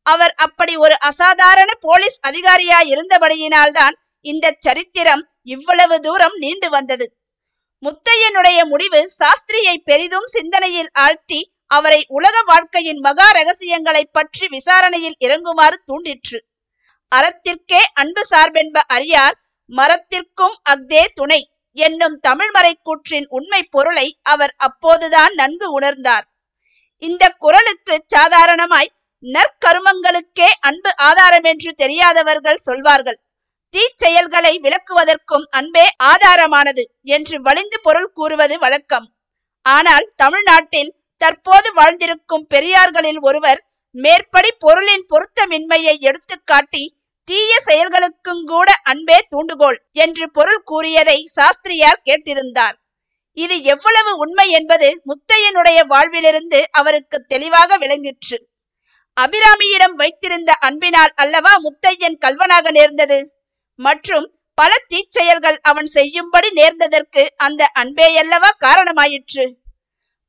அவர் 0.06 0.34
அப்படி 0.36 0.74
ஒரு 0.76 0.96
அசாதாரண 1.00 1.70
போலீஸ் 1.80 2.18
அதிகாரியாய் 2.28 2.90
இருந்தபடியினால்தான் 2.94 3.94
இந்த 4.20 4.56
சரித்திரம் 4.60 5.22
இவ்வளவு 5.54 5.96
தூரம் 6.00 6.36
நீண்டு 6.36 6.68
வந்தது. 6.70 7.06
முத்தையனுடைய 7.82 8.58
முடிவு 8.64 9.00
சாஸ்திரியை 9.18 9.76
பெரிதும் 9.84 10.26
சிந்தனையில் 10.26 10.90
ஆழ்த்தி 11.04 11.40
அவரை 11.66 12.00
உலக 12.08 12.36
வாழ்க்கையின் 12.46 13.00
மகா 13.00 13.30
ரகசியங்களை 13.30 14.04
பற்றி 14.12 14.46
விசாரணையில் 14.48 15.18
இறங்குமாறு 15.20 15.78
தூண்டிற்று. 15.84 16.38
அறத்திற்கே 17.12 17.80
அன்பு 17.92 18.22
சார்பென்ப 18.30 18.78
அறியார் 18.86 19.36
மரத்திற்கும் 19.70 20.56
அக்தே 20.72 21.04
துணை 21.14 21.40
என்னும் 21.72 22.16
தமிழ்மறை 22.20 22.72
கூற்றின் 22.82 23.26
உண்மை 23.28 23.62
பொருளை 23.62 24.06
அவர் 24.22 24.52
அப்போதுதான் 24.56 25.32
நன்கு 25.34 25.80
உணர்ந்தார். 25.80 26.26
இந்த 27.02 27.24
குரலுக்கு 27.38 27.94
சாதாரணமாய் 28.08 28.92
நற்கருமங்களுக்கே 29.24 30.48
அன்பு 30.60 30.90
ஆதாரம் 30.96 31.42
என்று 31.42 31.74
தெரியாதவர்கள் 31.74 32.56
சொல்வார்கள். 32.56 33.18
தீச்செயல்களை 33.74 34.52
விளக்குவதற்கும் 34.64 35.46
அன்பே 35.50 35.86
ஆதாரமானது 36.02 36.84
என்று 37.02 37.36
வலிந்து 37.40 37.80
பொருள் 37.80 38.10
கூறுவது 38.12 38.58
வழக்கம். 38.58 39.06
ஆனால் 39.62 40.06
தமிழ்நாட்டில் 40.16 40.94
தற்போது 41.16 41.68
வாழ்ந்திருக்கும் 41.72 42.46
பெரியார்களில் 42.46 43.20
ஒருவர் 43.20 43.60
மேற்படி 43.94 44.50
பொருளின் 44.58 45.04
பொருத்தமின்மையை 45.12 45.94
எடுத்துக்காட்டி 46.08 46.82
தீய 47.28 47.52
செயல்களுக்கும் 47.68 48.42
கூட 48.44 48.68
அன்பே 48.82 49.16
தூண்டுகோள் 49.32 49.78
என்று 49.92 50.30
பொருள் 50.30 50.60
கூறியதை 50.64 51.16
சாஸ்திரியார் 51.34 52.04
கேட்டிருந்தார். 52.04 52.76
இது 53.36 53.62
எவ்வளவு 53.62 54.12
உண்மை 54.16 54.50
என்பது 54.50 54.88
முத்தையனுடைய 55.04 55.78
வாழ்விலிருந்து 55.86 56.60
அவருக்கு 56.70 57.16
தெளிவாக 57.32 57.78
விளங்கிற்று. 57.78 58.36
அபிராமியிடம் 59.16 59.96
வைத்திருந்த 60.02 60.52
அன்பினால் 60.60 61.12
அல்லவா 61.14 61.52
முத்தையன் 61.58 62.18
கல்வனாக 62.24 62.70
நேர்ந்தது? 62.70 63.18
மற்றும் 63.78 64.26
பல 64.58 64.72
தீச்செயல்கள் 64.92 65.58
அவன் 65.62 65.86
செய்யும்படி 65.86 66.48
நேர்ந்ததற்கு 66.50 67.22
அந்த 67.36 67.62
அன்பேயல்லவா 67.82 68.50
காரணமாயிற்று? 68.66 69.46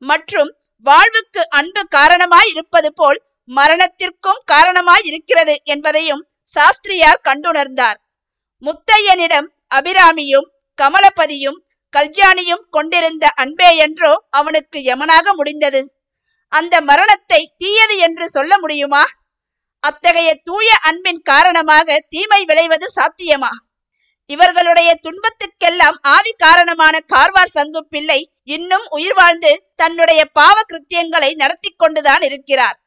மற்றும் 0.02 0.52
வாழ்வுக்கு 0.86 1.42
அன்பு 1.50 1.82
காரணமாய் 1.88 2.50
இருப்பது 2.54 2.90
போல் 2.94 3.20
மரணத்திற்கும் 3.50 4.42
காரணமாய் 4.46 5.06
இருக்கிறது 5.06 5.56
என்பதையும் 5.64 6.24
சாஸ்திரியார் 6.56 7.26
கண்டுணர்ந்தார். 7.28 7.98
முத்தையனிடம் 8.64 9.48
அபிராமியும் 9.76 10.48
கமலபதியும் 10.78 11.60
கல்யாணியும் 11.94 12.64
கொண்டிருந்த 12.70 13.26
அன்பே 13.42 13.70
என்றோ 13.78 14.14
அவனுக்கு 14.30 14.78
யமனாக 14.80 15.34
முடிந்தது. 15.34 15.82
அந்த 16.52 16.76
மரணத்தை 16.82 17.40
தீயது 17.58 17.96
என்று 17.98 18.26
சொல்ல 18.30 18.54
முடியுமா? 18.60 19.04
அத்தகைய 19.84 20.30
தூய 20.44 20.70
அன்பின் 20.90 21.22
காரணமாக 21.22 21.98
தீமை 22.10 22.42
விளைவது 22.46 22.88
சாத்தியமா? 22.98 23.52
இவர்களுடைய 24.30 24.90
துன்பத்துக்கெல்லாம் 25.06 25.98
ஆதி 26.16 26.32
காரணமான 26.46 26.96
கார்வார் 27.14 27.56
சங்கு 27.58 27.82
பிள்ளை 27.86 28.20
இன்னும் 28.56 28.86
உயிர் 28.90 29.14
வாழ்ந்து 29.14 29.52
தன்னுடைய 29.76 30.22
பாவ 30.40 30.58
கிருத்தியங்களை 30.62 31.32
நடத்தி 31.36 31.72
கொண்டுதான் 31.78 32.22
இருக்கிறார். 32.22 32.78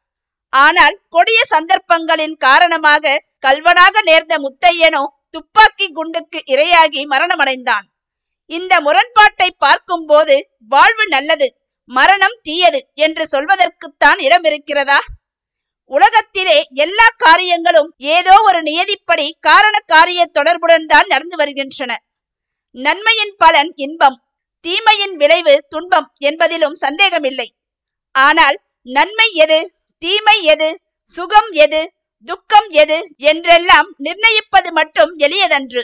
ஆனால் 0.52 0.96
கொடிய 1.08 1.40
சந்தர்ப்பங்களின் 1.54 2.36
காரணமாக 2.46 3.04
கல்வனாக 3.42 4.02
நேர்ந்த 4.08 4.34
முத்தையனோ 4.44 5.04
துப்பாக்கி 5.34 5.86
குண்டுக்கு 5.96 6.38
இரையாகி 6.52 7.02
மரணமடைந்தான். 7.12 7.86
இந்த 8.50 8.72
முரண்பாட்டை 8.86 9.48
பார்க்கும் 9.64 10.06
போது 10.06 10.36
வாழ்வு 10.72 11.04
நல்லது 11.08 11.48
மரணம் 11.90 12.36
தீயது 12.42 12.80
என்று 13.04 13.24
சொல்வதற்குத்தான் 13.32 14.18
இடம் 14.26 14.46
இருக்கிறதா 14.50 14.98
உலகத்திலே 15.90 16.58
எல்லா 16.84 17.06
காரியங்களும் 17.16 17.88
ஏதோ 18.16 18.34
ஒரு 18.48 18.58
நியதிப்படி 18.62 19.26
காரண 19.40 19.76
காரிய 19.92 20.20
தொடர்புடன் 20.36 20.86
தான் 20.86 21.08
நடந்து 21.12 21.36
வருகின்றன. 21.36 21.92
நன்மையின் 22.74 23.34
பலன் 23.36 23.70
இன்பம் 23.84 24.18
தீமையின் 24.64 25.14
விளைவு 25.16 25.54
துன்பம் 25.68 26.08
என்பதிலும் 26.28 26.76
சந்தேகமில்லை. 26.84 27.48
ஆனால் 28.14 28.58
நன்மை 28.86 29.28
எது 29.44 29.58
தீமை 30.02 30.36
எது 30.52 30.68
சுகம் 31.14 31.50
எது 31.64 31.80
துக்கம் 32.28 32.68
எது 32.82 32.98
என்றெல்லாம் 33.30 33.88
நிர்ணயிப்பது 33.96 34.70
மட்டும் 34.72 35.12
எளியதன்று. 35.18 35.82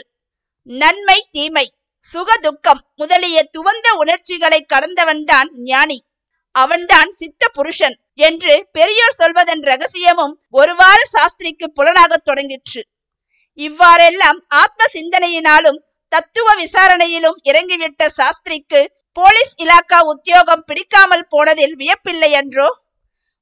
நன்மை 0.67 1.17
தீமை 1.31 1.65
சுக 2.09 2.35
துக்கம் 2.37 2.81
முதலிய 2.95 3.37
துவந்த 3.57 3.87
உணர்ச்சிகளை 3.97 4.59
கடந்தவன்தான் 4.73 5.49
ஞானி. 5.69 5.99
அவன்தான் 6.55 7.09
சித்த 7.11 7.47
புருஷன் 7.47 7.97
என்று 8.19 8.53
பெரியோர் 8.71 9.17
சொல்வதன் 9.17 9.63
ரகசியமும் 9.63 10.35
ஒருவாறு 10.51 11.03
சாஸ்திரிக்கு 11.05 11.67
புலனாகத் 11.75 12.25
தொடங்கிற்று. 12.25 12.81
இவ்வாறெல்லாம் 13.59 14.39
ஆத்ம 14.61 14.81
சிந்தனையினாலும் 14.93 15.79
தத்துவ 16.11 16.47
விசாரணையிலும் 16.55 17.37
இறங்கிவிட்ட 17.43 18.03
சாஸ்திரிக்கு 18.19 18.81
போலீஸ் 19.17 19.53
இலாக்கா 19.63 19.99
உத்தியோகம் 20.13 20.65
பிடிக்காமல் 20.65 21.29
போனதில் 21.29 21.75
வியப்பில்லை 21.75 22.29
என்றோ 22.31 22.67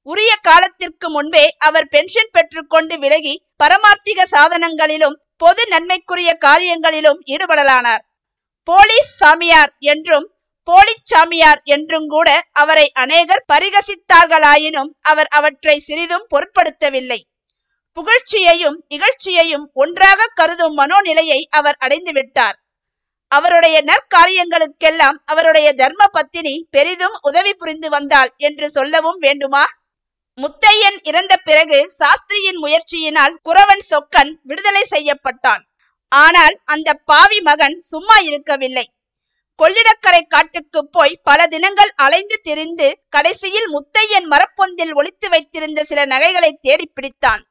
உரிய 0.07 0.31
காலத்திற்கு 0.41 1.09
முன்பே 1.09 1.45
அவர் 1.57 1.87
பென்ஷன் 1.87 2.31
பெற்றுக்கொண்டு 2.31 2.97
விலகி 2.99 3.35
பரமார்த்திக 3.63 4.25
சாதனங்களிலும் 4.31 5.15
பொது 5.37 5.67
நன்மைக்குரிய 5.67 6.37
காரியங்களிலும் 6.45 7.19
ஈடுபடலானார். 7.25 8.03
போலீஸ் 8.63 9.11
சாமியார் 9.17 9.71
என்றும் 9.79 10.27
போலிச் 10.67 11.05
சாமியார் 11.05 11.61
என்றும் 11.63 12.07
கூட 12.07 12.29
அவரை 12.51 12.91
அநேகர் 12.93 13.45
பரிகசித்தார்களாயினும் 13.53 14.91
அவர் 15.01 15.29
அவற்றை 15.29 15.79
சிறிதும் 15.79 16.27
பொருட்படுத்தவில்லை. 16.29 17.19
புகழ்ச்சியையும் 17.97 18.77
இகழ்ச்சியையும் 18.89 19.65
ஒன்றாக 19.73 20.29
கருதும் 20.33 20.77
மனோநிலையை 20.77 21.39
அவர் 21.49 21.77
அடைந்துவிட்டார். 21.79 22.57
அவருடைய 23.31 23.77
நற்காரியங்களுக்கெல்லாம் 23.83 25.17
அவருடைய 25.25 25.73
தர்ம 25.73 26.07
பத்தினி 26.07 26.55
பெரிதும் 26.71 27.15
உதவி 27.21 27.53
புரிந்து 27.53 27.89
வந்தாள் 27.89 28.31
என்று 28.37 28.69
சொல்லவும் 28.69 29.17
வேண்டுமா? 29.17 29.63
முத்தையன் 30.37 30.97
இறந்த 31.09 31.33
பிறகு 31.47 31.77
சாஸ்திரியின் 31.99 32.59
முயற்சியினால் 32.63 33.35
குறவன் 33.47 33.83
சொக்கன் 33.91 34.31
விடுதலை 34.49 34.83
செய்யப்பட்டான். 34.93 35.63
ஆனால் 36.11 36.55
அந்த 36.73 36.89
பாவி 37.09 37.39
மகன் 37.41 37.77
சும்மா 37.91 38.17
இருக்கவில்லை. 38.29 38.85
கொள்ளிடக்கரை 39.59 40.21
காட்டுக்கு 40.33 40.81
போய் 40.95 41.13
பல 41.23 41.39
தினங்கள் 41.53 41.91
அலைந்து 42.05 42.37
திரிந்து 42.47 42.87
கடைசியில் 43.15 43.67
முத்தையன் 43.75 44.27
மரப்பொந்தில் 44.33 44.93
ஒளித்து 44.93 45.29
வைத்திருந்த 45.29 45.79
சில 45.83 45.99
நகைகளை 46.13 46.51
தேடி 46.61 46.87
பிடித்தான். 46.95 47.43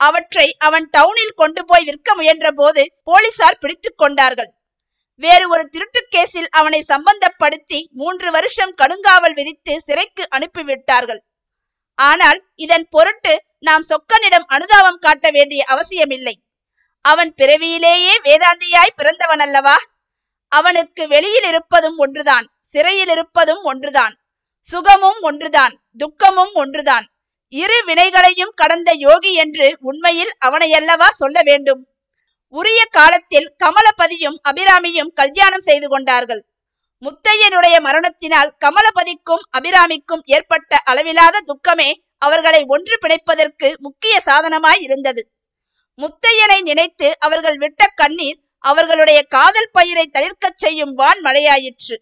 அவற்றை 0.00 0.46
அவன் 0.68 0.88
டவுனில் 0.96 1.38
கொண்டு 1.40 1.62
போய் 1.64 1.86
விற்க 1.90 2.08
முயன்ற 2.14 2.46
போது 2.50 2.82
போலீசார் 3.02 3.60
பிடித்து 3.62 3.92
கொண்டார்கள். 3.94 4.50
வேறு 5.20 5.44
ஒரு 5.48 5.64
திருட்டு 5.74 6.00
கேஸில் 6.14 6.50
அவனை 6.58 6.80
சம்பந்தப்படுத்தி 6.88 7.80
மூன்று 8.00 8.28
வருஷம் 8.30 8.74
கடுங்காவல் 8.82 9.38
விதித்து 9.38 9.74
சிறைக்கு 9.86 10.24
அனுப்பிவிட்டார்கள். 10.36 11.22
ஆனால் 11.98 12.40
இதன் 12.54 12.86
பொருட்டு 12.90 13.34
நாம் 13.58 13.84
சொக்கனிடம் 13.88 14.46
அனுதாபம் 14.46 14.98
காட்ட 14.98 15.26
வேண்டிய 15.30 15.64
அவசியமில்லை. 15.64 16.34
அவன் 17.04 17.30
பிறவியிலேயே 17.34 18.14
வேதாந்தியாய் 18.24 18.96
பிறந்தவன் 18.96 19.38
அல்லவா 19.38 19.76
அவனுக்கு 20.52 21.02
வெளியில் 21.08 21.44
இருப்பதும் 21.44 21.96
ஒன்றுதான் 21.96 22.46
சிறையில் 22.74 23.08
இருப்பதும் 23.08 23.62
ஒன்றுதான் 23.62 24.14
சுகமும் 24.68 25.20
ஒன்றுதான் 25.20 25.74
துக்கமும் 25.96 26.52
ஒன்றுதான். 26.52 27.04
இரு 27.48 27.76
வினைகளையும் 27.86 28.54
கடந்த 28.54 28.90
யோகி 28.94 29.32
என்று 29.34 29.66
உண்மையில் 29.80 30.32
அவனையல்லவா 30.46 31.08
சொல்ல 31.10 31.40
வேண்டும்? 31.44 31.82
உரிய 32.54 32.80
காலத்தில் 32.90 33.48
கமலபதியும் 33.64 34.38
அபிராமியும் 34.48 35.12
கல்யாணம் 35.14 35.60
செய்து 35.60 35.88
கொண்டார்கள். 35.88 36.42
முத்தையனுடைய 37.02 37.76
மரணத்தினால் 37.86 38.50
கமலபதிக்கும் 38.64 39.44
அபிராமிக்கும் 39.58 40.22
ஏற்பட்ட 40.36 40.78
அளவிலாத 40.90 41.42
துக்கமே 41.50 41.90
அவர்களை 42.18 42.60
ஒன்று 42.74 42.94
பிணைப்பதற்கு 43.02 43.68
முக்கிய 43.76 44.14
சாதனமாய் 44.26 44.82
இருந்தது. 44.82 45.22
முத்தையனை 45.98 46.58
நினைத்து 46.62 47.08
அவர்கள் 47.18 47.58
விட்ட 47.58 47.82
கண்ணீர் 47.94 48.38
அவர்களுடைய 48.64 49.18
காதல் 49.34 49.70
பயிரை 49.72 50.06
தளிர்க்கச் 50.12 50.60
செய்யும் 50.62 50.94
வான் 50.94 51.20
மழையாயிற்று. 51.24 51.96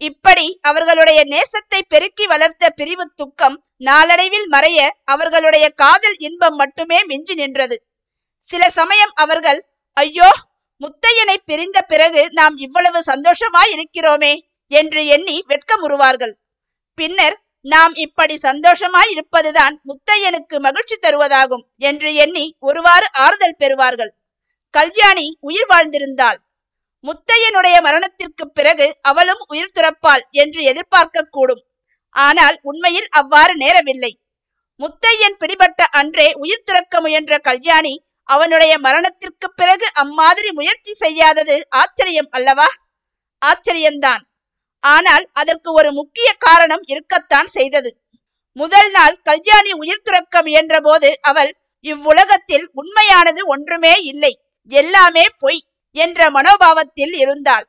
இப்படி 0.00 0.46
அவர்களுடைய 0.60 1.20
நேசத்தை 1.24 1.80
பெருக்கி 1.88 2.24
வளர்த்த 2.26 2.70
பிரிவு 2.70 3.04
துக்கம் 3.14 3.56
நாளடைவில் 3.76 4.48
மறைய 4.52 4.80
அவர்களுடைய 5.04 5.66
காதல் 5.82 6.16
இன்பம் 6.18 6.54
மட்டுமே 6.54 6.98
மிஞ்சி 7.04 7.34
நின்றது. 7.34 7.76
சில 8.50 8.62
சமயம் 8.70 9.14
அவர்கள் 9.14 9.60
ஐயோ 9.96 10.30
முத்தையனை 10.80 11.36
பிரிந்த 11.44 11.78
பிறகு 11.82 12.22
நாம் 12.30 12.56
இவ்வளவு 12.56 13.00
சந்தோஷமாய் 13.02 13.72
இருக்கிறோமே 13.74 14.34
என்று 14.70 15.00
எண்ணி 15.06 15.36
வெட்கமுறுவார்கள் 15.48 16.34
பின்னர் 16.98 17.36
நாம் 17.64 17.94
இப்படி 17.94 18.34
சந்தோஷமாய் 18.38 19.10
இருப்பதுதான் 19.10 19.74
முத்தையனுக்கு 19.84 20.56
மகிழ்ச்சி 20.60 20.96
தருவதாகும் 20.96 21.64
என்று 21.80 22.10
எண்ணி 22.14 22.44
ஒருவாறு 22.58 23.06
ஆறுதல் 23.16 23.58
பெறுவார்கள். 23.58 24.12
கல்யாணி 24.74 25.26
உயிர் 25.40 25.68
வாழ்ந்திருந்தாள். 25.68 26.38
முத்தையனுடைய 27.04 27.76
மரணத்திற்கு 27.80 28.44
பிறகு 28.48 28.86
அவளும் 29.02 29.42
உயிர் 29.46 29.72
துறப்பாள் 29.72 30.22
என்று 30.30 30.60
எதிர்பார்க்க 30.62 31.28
கூடும் 31.30 31.62
ஆனால் 32.16 32.56
உண்மையில் 32.62 33.08
அவ்வாறு 33.10 33.54
நேரவில்லை. 33.56 34.12
முத்தையன் 34.80 35.36
பிடிபட்ட 35.38 35.82
அன்றே 35.90 36.28
உயிர் 36.34 36.64
துறக்க 36.64 37.00
முயன்ற 37.00 37.38
கல்யாணி 37.38 37.94
அவனுடைய 38.28 38.72
மரணத்திற்கு 38.78 39.48
பிறகு 39.50 39.86
அம்மாதிரி 39.92 40.50
முயற்சி 40.50 40.92
செய்யாதது 40.94 41.56
ஆச்சரியம் 41.68 42.30
அல்லவா? 42.30 42.68
ஆச்சரியம்தான். 43.42 44.22
ஆனால் 44.84 45.24
அதற்கு 45.32 45.70
ஒரு 45.72 45.92
முக்கிய 45.92 46.28
காரணம் 46.38 46.84
இருக்கத்தான் 46.86 47.46
செய்தது. 47.46 47.90
முதல் 48.56 48.90
நாள் 48.90 49.16
கல்யாணி 49.22 49.72
உயிர் 49.72 50.02
துறக்க 50.02 50.42
முயன்ற 50.42 50.74
போது 50.80 51.08
அவள் 51.20 51.50
இவ்வுலகத்தில் 51.84 52.66
உண்மையானது 52.72 53.40
ஒன்றுமே 53.46 53.94
இல்லை 54.02 54.32
எல்லாமே 54.70 55.24
பொய் 55.38 55.60
என்ற 55.96 56.30
மனோபாவத்தில் 56.30 57.14
இருந்தாள். 57.14 57.66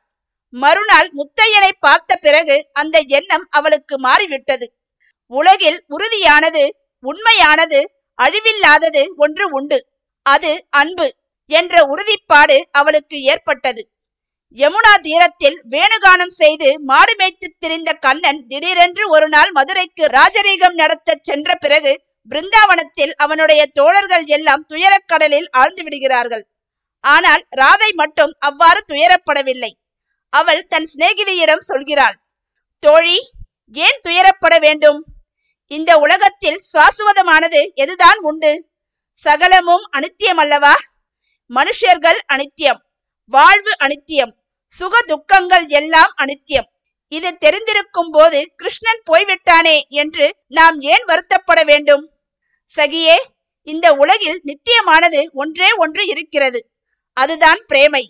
மறுநாள் 0.54 1.08
முத்தையனை 1.10 1.72
பார்த்த 1.80 2.16
பிறகு 2.16 2.56
அந்த 2.72 2.96
எண்ணம் 3.08 3.46
அவளுக்கு 3.50 3.98
மாறிவிட்டது. 3.98 4.66
உலகில் 5.32 5.78
உறுதியானது 5.88 6.62
உண்மையானது 7.04 7.80
அழிவில்லாதது 8.18 9.02
ஒன்று 9.16 9.46
உண்டு. 9.50 9.78
அது 10.34 10.50
அன்பு 10.80 11.06
என்ற 11.50 11.74
உறுதிப்பாடு 11.92 12.56
அவளுக்கு 12.78 13.16
ஏற்பட்டது. 13.32 13.82
யமுனா 14.58 14.92
தீரத்தில் 15.06 15.56
வேணுகானம் 15.72 16.34
செய்து 16.40 16.68
மாடு 16.90 17.14
மேய்த்து 17.20 17.48
திரிந்த 17.62 17.90
கண்ணன் 18.04 18.40
திடீரென்று 18.50 19.04
ஒரு 19.14 19.26
நாள் 19.34 19.50
மதுரைக்கு 19.58 20.04
ராஜரீகம் 20.16 20.76
நடத்த 20.80 21.16
சென்ற 21.28 21.56
பிறகு 21.64 21.92
பிருந்தாவனத்தில் 22.30 23.12
அவனுடைய 23.24 23.62
தோழர்கள் 23.78 24.24
எல்லாம் 24.36 24.64
துயரக்கடலில் 24.70 25.48
ஆழ்ந்து 25.60 25.82
விடுகிறார்கள். 25.84 26.44
ஆனால் 27.04 27.42
ராதை 27.60 27.90
மட்டும் 28.00 28.32
அவ்வாறு 28.48 28.80
துயரப்படவில்லை. 28.90 29.72
அவள் 30.32 30.62
தன் 30.72 30.88
சிநேகிதியிடம் 30.92 31.66
சொல்கிறாள் 31.70 32.16
தோழி 32.82 33.18
ஏன் 33.74 34.00
துயரப்பட 34.06 34.54
வேண்டும்? 34.66 34.98
இந்த 35.70 35.90
உலகத்தில் 36.04 36.60
சுவாசுவதமானது 36.72 37.60
எதுதான் 37.84 38.20
உண்டு? 38.30 38.52
சகலமும் 39.24 39.84
அனித்தியம் 39.96 40.40
அல்லவா? 40.42 40.74
மனுஷர்கள் 41.50 42.18
அனித்தியம் 42.32 42.80
வாழ்வு 43.24 43.72
அனித்தியம் 43.80 44.32
சுக 44.66 45.00
துக்கங்கள் 45.02 45.66
எல்லாம் 45.68 46.12
அனித்தியம். 46.16 46.68
இது 47.08 47.28
தெரிந்திருக்கும் 47.40 48.10
போது 48.10 48.52
கிருஷ்ணன் 48.56 49.02
போய்விட்டானே 49.10 49.86
என்று 49.88 50.26
நாம் 50.48 50.80
ஏன் 50.80 51.04
வருத்தப்பட 51.04 51.64
வேண்டும்? 51.64 52.04
சகியே 52.76 53.16
இந்த 53.62 53.92
உலகில் 53.92 54.42
நித்தியமானது 54.44 55.20
ஒன்றே 55.32 55.70
ஒன்று 55.72 56.06
இருக்கிறது. 56.06 56.60
அதுதான் 57.12 57.64
பிரேமை. 57.68 58.04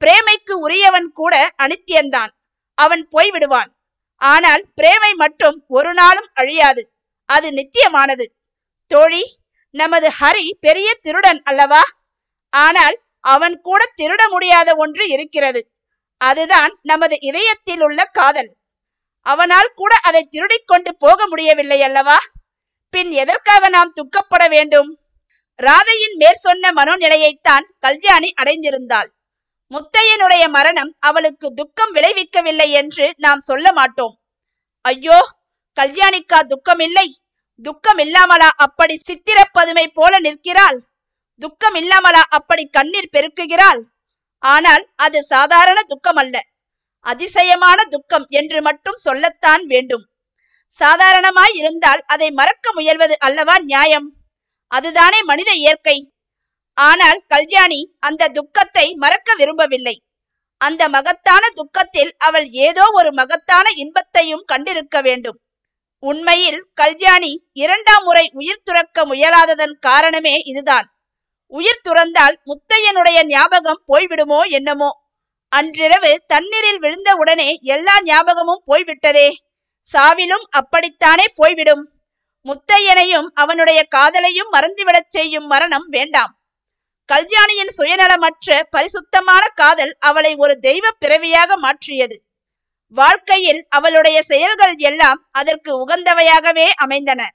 பிரேமைக்கு 0.00 0.54
உரியவன் 0.56 1.08
கூட 1.12 1.54
அனித்தியந்தான். 1.62 2.32
அவன் 2.78 3.08
போய்விடுவான். 3.16 3.70
ஆனால் 4.16 4.64
பிரேமை 4.74 5.12
மட்டும் 5.14 5.64
ஒரு 5.68 5.92
நாளும் 5.94 6.28
அழியாது. 6.34 6.82
அது 7.24 7.50
நித்தியமானது. 7.50 8.26
தோழி 8.86 9.22
நமது 9.74 10.12
ஹரி 10.20 10.50
பெரிய 10.60 10.88
திருடன் 11.00 11.40
அல்லவா? 11.42 11.82
ஆனால் 12.48 12.96
அவன் 13.20 13.60
கூட 13.60 13.82
திருட 13.96 14.22
முடியாத 14.30 14.74
ஒன்று 14.74 15.08
இருக்கிறது. 15.08 15.72
அதுதான் 16.20 16.78
நமது 16.82 17.16
இதயத்தில் 17.20 17.80
உள்ள 17.80 18.04
காதல். 18.04 18.50
அவனால் 19.26 19.70
கூட 19.74 19.92
அதை 20.02 20.22
திருடிக் 20.24 20.66
கொண்டு 20.66 20.96
போக 20.96 21.26
முடியவில்லை 21.26 21.82
அல்லவா? 21.82 22.18
பின் 22.90 23.10
எதற்காக 23.10 23.68
நாம் 23.68 23.92
துக்கப்பட 23.92 24.48
வேண்டும்? 24.48 24.90
ராதையின் 25.58 26.16
மேற்சொன்ன 26.16 26.70
மனோநிலையைத்தான் 26.72 27.64
கல்யாணி 27.78 28.34
அடைந்திருந்தாள். 28.42 29.10
முத்தையனுடைய 29.70 30.48
மரணம் 30.48 30.96
அவளுக்கு 30.98 31.54
துக்கம் 31.54 31.94
விளைவிக்கவில்லை 31.94 32.68
என்று 32.70 33.12
நாம் 33.16 33.40
சொல்ல 33.40 33.72
மாட்டோம். 33.72 34.14
ஐயோ 34.84 35.18
கல்யாணிக்கா 35.78 36.38
துக்கமில்லை? 36.42 37.06
துக்கம் 37.64 38.00
இல்லாமலா 38.04 38.48
அப்படி 38.64 38.94
சித்திரப்பதுமை 39.08 39.86
போல 39.98 40.12
நிற்கிறாள்? 40.26 40.78
துக்கம் 41.42 41.76
இல்லாமலா 41.80 42.22
அப்படி 42.38 42.64
கண்ணீர் 42.76 43.12
பெருக்குகிறாள்? 43.14 43.80
ஆனால் 44.42 44.84
அது 45.04 45.18
சாதாரண 45.24 45.78
துக்கம் 45.82 46.20
அல்ல 46.22 46.36
அதிசயமான 47.06 47.78
துக்கம் 47.84 48.26
என்று 48.40 48.58
மட்டும் 48.62 48.98
சொல்லத்தான் 49.06 49.62
வேண்டும். 49.66 50.04
சாதாரணமாய் 50.80 51.54
இருந்தால் 51.60 52.02
அதை 52.06 52.28
மறக்க 52.30 52.72
முயல்வது 52.74 53.14
அல்லவா 53.26 53.56
நியாயம்? 53.70 54.08
அதுதானே 54.70 55.20
மனித 55.22 55.50
இயற்கை. 55.62 55.96
ஆனால் 56.78 57.18
கல்யாணி 57.26 57.80
அந்த 58.08 58.30
துக்கத்தை 58.38 58.86
மறக்க 58.94 59.34
விரும்பவில்லை. 59.40 59.96
அந்த 60.60 60.82
மகத்தான 60.88 61.44
துக்கத்தில் 61.54 62.12
அவள் 62.26 62.46
ஏதோ 62.66 62.84
ஒரு 62.98 63.10
மகத்தான 63.12 63.66
இன்பத்தையும் 63.82 64.46
கண்டிருக்க 64.52 64.96
வேண்டும். 65.02 65.38
உண்மையில் 66.04 66.66
கல்யாணி 66.74 67.46
இரண்டாம் 67.52 68.04
முறை 68.04 68.30
உயிர் 68.32 68.62
துறக்க 68.62 69.04
முயலாததன் 69.04 69.74
காரணமே 69.80 70.38
இதுதான். 70.38 70.86
உயிர் 71.46 71.84
துறந்தால் 71.88 72.36
முத்தையனுடைய 72.44 73.24
ஞாபகம் 73.26 73.84
போய்விடுமோ 73.92 74.48
என்னமோ? 74.48 74.90
அன்றிரவு 75.48 76.22
தண்ணீரில் 76.26 76.78
விழுந்த 76.78 77.14
உடனே 77.14 77.58
எல்லா 77.62 78.02
ஞாபகமும் 78.02 78.62
போய்விட்டதே. 78.64 79.28
சாவிலும் 79.92 80.44
அப்படித்தானே 80.50 81.24
போய்விடும். 81.34 81.84
முத்தையனையும் 82.46 83.28
அவனுடைய 83.34 83.86
காதலையும் 83.96 84.52
மறந்துவிடச் 84.52 85.10
செய்யும் 85.10 85.46
மரணம் 85.46 85.88
வேண்டாம். 85.88 86.32
கல்யாணியின் 87.08 87.72
சுயநலமற்ற 87.76 88.62
பரிசுத்தமான 88.70 89.48
காதல் 89.54 89.96
அவளை 90.00 90.34
ஒரு 90.34 90.58
தெய்வ 90.58 90.90
பிறவியாக 90.98 91.56
மாற்றியது. 91.56 92.16
வாழ்க்கையில் 92.94 93.66
அவளுடைய 93.68 94.22
செயல்கள் 94.22 94.76
எல்லாம் 94.76 95.28
அதற்கு 95.30 95.86
உகந்தவையாகவே 95.86 96.66
அமைந்தன. 96.76 97.30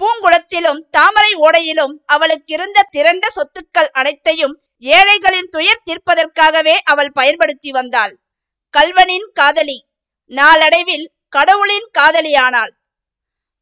பூங்குளத்திலும் 0.00 0.80
தாமரை 0.90 1.32
ஓடையிலும் 1.34 1.94
அவளுக்கு 2.06 2.54
இருந்த 2.54 2.86
திரண்ட 2.90 3.26
சொத்துக்கள் 3.28 3.90
அனைத்தையும் 3.92 4.54
ஏழைகளின் 4.78 5.48
துயர் 5.48 5.84
தீர்ப்பதற்காகவே 5.84 6.74
அவள் 6.84 7.12
பயன்படுத்தி 7.12 7.70
வந்தாள். 7.70 8.14
கல்வனின் 8.74 9.28
காதலி. 9.32 9.78
நாளடைவில் 10.30 11.06
கடவுளின் 11.28 11.88
காதலியானாள். 11.98 12.72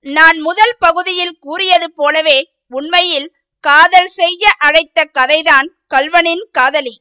நான் 0.00 0.38
முதல் 0.38 0.76
பகுதியில் 0.78 1.38
கூறியது 1.38 1.92
போலவே 1.92 2.38
உண்மையில் 2.68 3.28
காதல் 3.64 4.08
செய்ய 4.08 4.52
அழைத்த 4.58 5.08
கதைதான் 5.14 5.68
கல்வனின் 5.94 6.44
காதலி. 6.52 6.96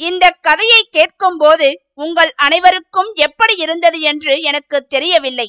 இந்த 0.00 0.24
கதையை 0.40 0.88
கேட்கும் 0.90 1.36
போது 1.36 1.68
உங்கள் 2.02 2.32
அனைவருக்கும் 2.44 3.10
எப்படி 3.26 3.54
இருந்தது 3.64 3.98
என்று 4.10 4.34
எனக்கு 4.50 4.78
தெரியவில்லை. 4.86 5.48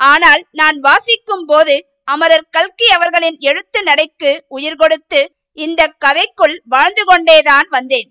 ஆனால் 0.00 0.42
நான் 0.60 0.78
வாசிக்கும் 0.86 1.46
போது 1.50 1.74
அமரர் 2.08 2.50
கல்கி 2.50 2.86
அவர்களின் 2.96 3.38
எழுத்து 3.48 3.80
நடைக்கு 3.82 4.30
உயிர் 4.56 4.80
கொடுத்து 4.80 5.20
இந்த 5.58 5.82
கதைக்குள் 6.04 6.56
வாழ்ந்து 6.74 7.02
கொண்டேதான் 7.04 7.68
வந்தேன். 7.76 8.08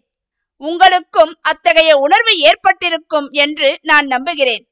உங்களுக்கும் 0.62 1.34
அத்தகைய 1.52 1.92
உணர்வு 2.06 2.34
ஏற்பட்டிருக்கும் 2.50 3.28
என்று 3.44 3.70
நான் 3.82 4.08
நம்புகிறேன். 4.08 4.64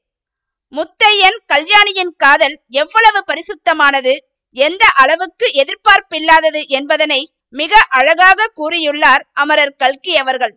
முத்தையன் 0.72 1.38
கல்யாணியின் 1.52 2.14
காதல் 2.16 2.56
எவ்வளவு 2.82 3.20
பரிசுத்தமானது 3.30 4.14
எந்த 4.56 4.84
அளவுக்கு 5.02 5.46
எதிர்பார்ப்பில்லாதது 5.62 6.60
என்பதனை 6.78 7.20
மிக 7.54 7.80
அழகாக 7.98 8.48
கூறியுள்ளார் 8.58 9.22
அமரர் 9.42 9.78
கல்கி 9.82 10.12
அவர்கள். 10.22 10.54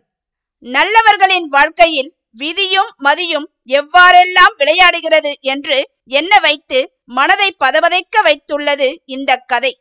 நல்லவர்களின் 0.64 1.48
வாழ்க்கையில் 1.56 2.10
விதியும் 2.36 2.90
மதியும் 2.96 3.46
எவ்வாறெல்லாம் 3.68 4.54
விளையாடுகிறது 4.58 5.32
என்று 5.40 5.76
எண்ண 6.04 6.38
வைத்து 6.38 6.78
மனதை 7.04 7.48
பதவதைக்க 7.64 8.22
வைத்துள்ளது 8.24 8.88
இந்த 9.04 9.36
கதை. 9.46 9.72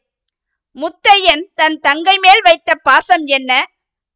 முத்தையன் 0.76 1.44
தன் 1.56 1.78
தங்கை 1.80 2.18
மேல் 2.18 2.42
வைத்த 2.42 2.76
பாசம் 2.84 3.26
என்ன? 3.26 3.52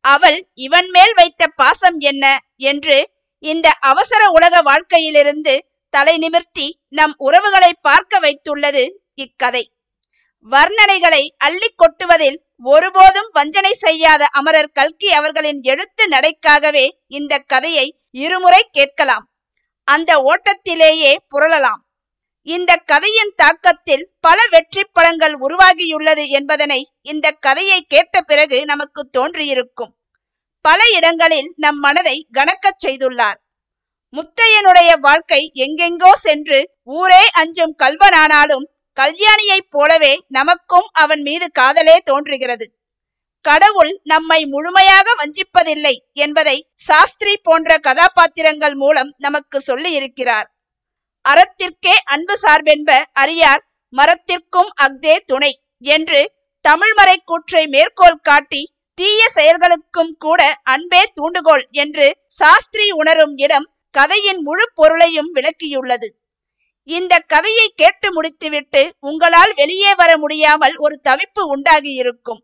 அவள் 0.05 0.39
இவன் 0.53 0.89
மேல் 0.89 1.13
வைத்த 1.13 1.47
பாசம் 1.55 1.99
என்ன? 1.99 2.25
என்று 2.69 2.97
இந்த 3.43 3.67
அவசர 3.81 4.29
உலக 4.29 4.61
வாழ்க்கையிலிருந்து 4.61 5.53
தலை 5.93 6.17
நிமிர்த்தி 6.17 6.67
நம் 6.89 7.15
உறவுகளை 7.17 7.71
பார்க்க 7.81 8.19
வைத்துள்ளது 8.19 8.83
இக்கதை. 9.15 9.63
வர்ணனைகளை 10.51 11.23
அள்ளி 11.37 11.69
கொட்டுவதில் 11.75 12.37
ஒருபோதும் 12.63 13.29
வஞ்சனை 13.31 13.73
செய்யாத 13.73 14.25
அமரர் 14.25 14.71
கல்கி 14.71 15.09
அவர்களின் 15.11 15.61
எழுத்து 15.61 16.09
நடைக்காகவே 16.09 16.85
இந்த 17.07 17.37
கதையை 17.37 17.99
இருமுறை 18.11 18.69
கேட்கலாம். 18.71 19.25
அந்த 19.83 20.11
ஓட்டத்திலேயே 20.21 21.15
புரளலாம். 21.31 21.81
இந்த 22.47 22.75
கதையின் 22.85 23.33
தாக்கத்தில் 23.43 24.05
பல 24.19 24.39
வெற்றி 24.49 24.83
படங்கள் 24.83 25.35
உருவாகியுள்ளது 25.39 26.27
என்பதனை 26.27 26.91
இந்த 27.01 27.31
கதையை 27.31 27.81
கேட்ட 27.81 28.21
பிறகு 28.21 28.65
நமக்கு 28.65 29.09
தோன்றியிருக்கும். 29.17 29.93
பல 30.65 30.79
இடங்களில் 30.95 31.53
நம் 31.57 31.79
மனதை 31.79 32.27
கணக்கச் 32.33 32.81
செய்துள்ளார். 32.85 33.39
முத்தையனுடைய 34.13 34.99
வாழ்க்கை 34.99 35.51
எங்கெங்கோ 35.55 36.11
சென்று 36.15 36.59
ஊரே 36.83 37.23
அஞ்சும் 37.31 37.75
கல்வனானாலும் 37.79 38.65
கல்யாணியைப் 38.99 39.69
போலவே 39.69 40.13
நமக்கும் 40.27 40.87
அவன் 40.91 41.21
மீது 41.21 41.51
காதலே 41.51 41.97
தோன்றுகிறது. 41.99 42.65
கடவுள் 43.45 43.91
நம்மை 44.03 44.45
முழுமையாக 44.45 45.07
வஞ்சிப்பதில்லை 45.19 45.95
என்பதை 46.13 46.69
சாஸ்திரி 46.87 47.37
போன்ற 47.37 47.77
கதாபாத்திரங்கள் 47.77 48.75
மூலம் 48.75 49.11
நமக்கு 49.17 49.61
சொல்லி 49.61 49.91
இருக்கிறார் 49.91 50.47
அறத்திற்கே 51.25 51.95
அன்பு 52.03 52.35
சார்பென்ப 52.41 52.91
அறியார் 53.13 53.63
மரத்திற்கும் 53.93 54.71
அக்தே 54.81 55.15
துணை 55.25 55.53
என்று 55.79 56.19
தமிழ்மறை 56.65 57.15
கூற்றை 57.25 57.67
மேற்கோள் 57.67 58.21
காட்டி 58.21 58.61
தீய 58.97 59.21
செயல்களுக்கும் 59.35 60.13
கூட 60.17 60.41
அன்பே 60.63 61.01
தூண்டுகோல் 61.13 61.65
என்று 61.71 62.07
சாஸ்திரி 62.29 62.91
உணரும் 62.91 63.35
இடம் 63.37 63.67
கதையின் 63.95 64.41
முழு 64.41 64.65
பொருளையும் 64.75 65.29
விளக்கியுள்ளது. 65.35 66.09
இந்த 66.83 67.19
கதையை 67.19 67.71
கேட்டு 67.75 68.13
முடித்துவிட்டு 68.13 68.81
உங்களால் 68.99 69.53
வெளியே 69.53 69.95
வர 69.95 70.17
முடியாமல் 70.17 70.75
ஒரு 70.75 71.01
தவிப்பு 71.09 71.41
உண்டாகியிருக்கும். 71.55 72.41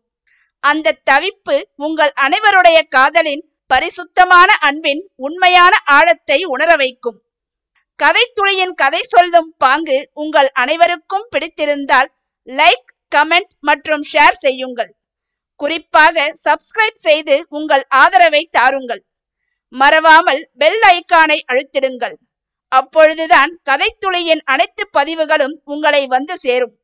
அந்த 0.60 0.96
தவிப்பு 1.10 1.62
உங்கள் 1.76 2.12
அனைவருடைய 2.20 2.80
காதலின் 2.88 3.44
பரிசுத்தமான 3.66 4.50
அன்பின் 4.60 5.10
உண்மையான 5.16 5.74
ஆழத்தை 5.84 6.44
உணர 6.44 6.76
வைக்கும். 6.76 7.18
கதைத்துளியின் 7.98 8.74
கதை 8.74 9.02
சொல்லும் 9.02 9.54
பாங்கு 9.58 10.10
உங்கள் 10.12 10.50
அனைவருக்கும் 10.52 11.26
பிடித்திருந்தால் 11.30 12.10
லைக் 12.48 12.88
கமெண்ட் 13.14 13.52
மற்றும் 13.60 14.04
ஷேர் 14.12 14.38
செய்யுங்கள். 14.38 14.96
குறிப்பாக 15.60 16.34
சப்ஸ்கிரைப் 16.44 17.02
செய்து 17.06 17.46
உங்கள் 17.48 17.84
ஆதரவை 17.88 18.48
தாருங்கள். 18.50 19.02
மறவாமல் 19.68 20.50
பெல் 20.58 20.82
ஐக்கானை 20.88 21.38
அழுத்திடுங்கள். 21.52 22.16
அப்பொழுதுதான் 22.68 23.60
கதைத்துளியின் 23.70 24.40
அனைத்து 24.44 24.88
பதிவுகளும் 24.90 25.60
உங்களை 25.64 26.06
வந்து 26.06 26.38
சேரும். 26.38 26.74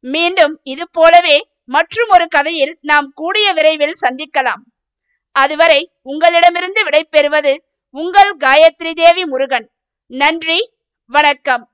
மீண்டும் 0.00 0.60
இது 0.62 0.90
போலவே 0.90 1.48
மற்றும் 1.64 2.08
ஒரு 2.08 2.28
கதையில் 2.28 2.78
நாம் 2.80 3.12
கூடிய 3.14 3.52
விரைவில் 3.52 3.96
சந்திக்கலாம். 4.00 4.62
அதுவரை 5.32 5.90
உங்களிடமிருந்து 6.02 6.84
விடைபெறுவது 6.84 7.56
உங்கள் 7.90 8.36
காயத்ரி 8.36 8.92
தேவி 8.92 9.24
முருகன். 9.24 9.70
நன்றி 10.06 10.72
வணக்கம். 11.06 11.73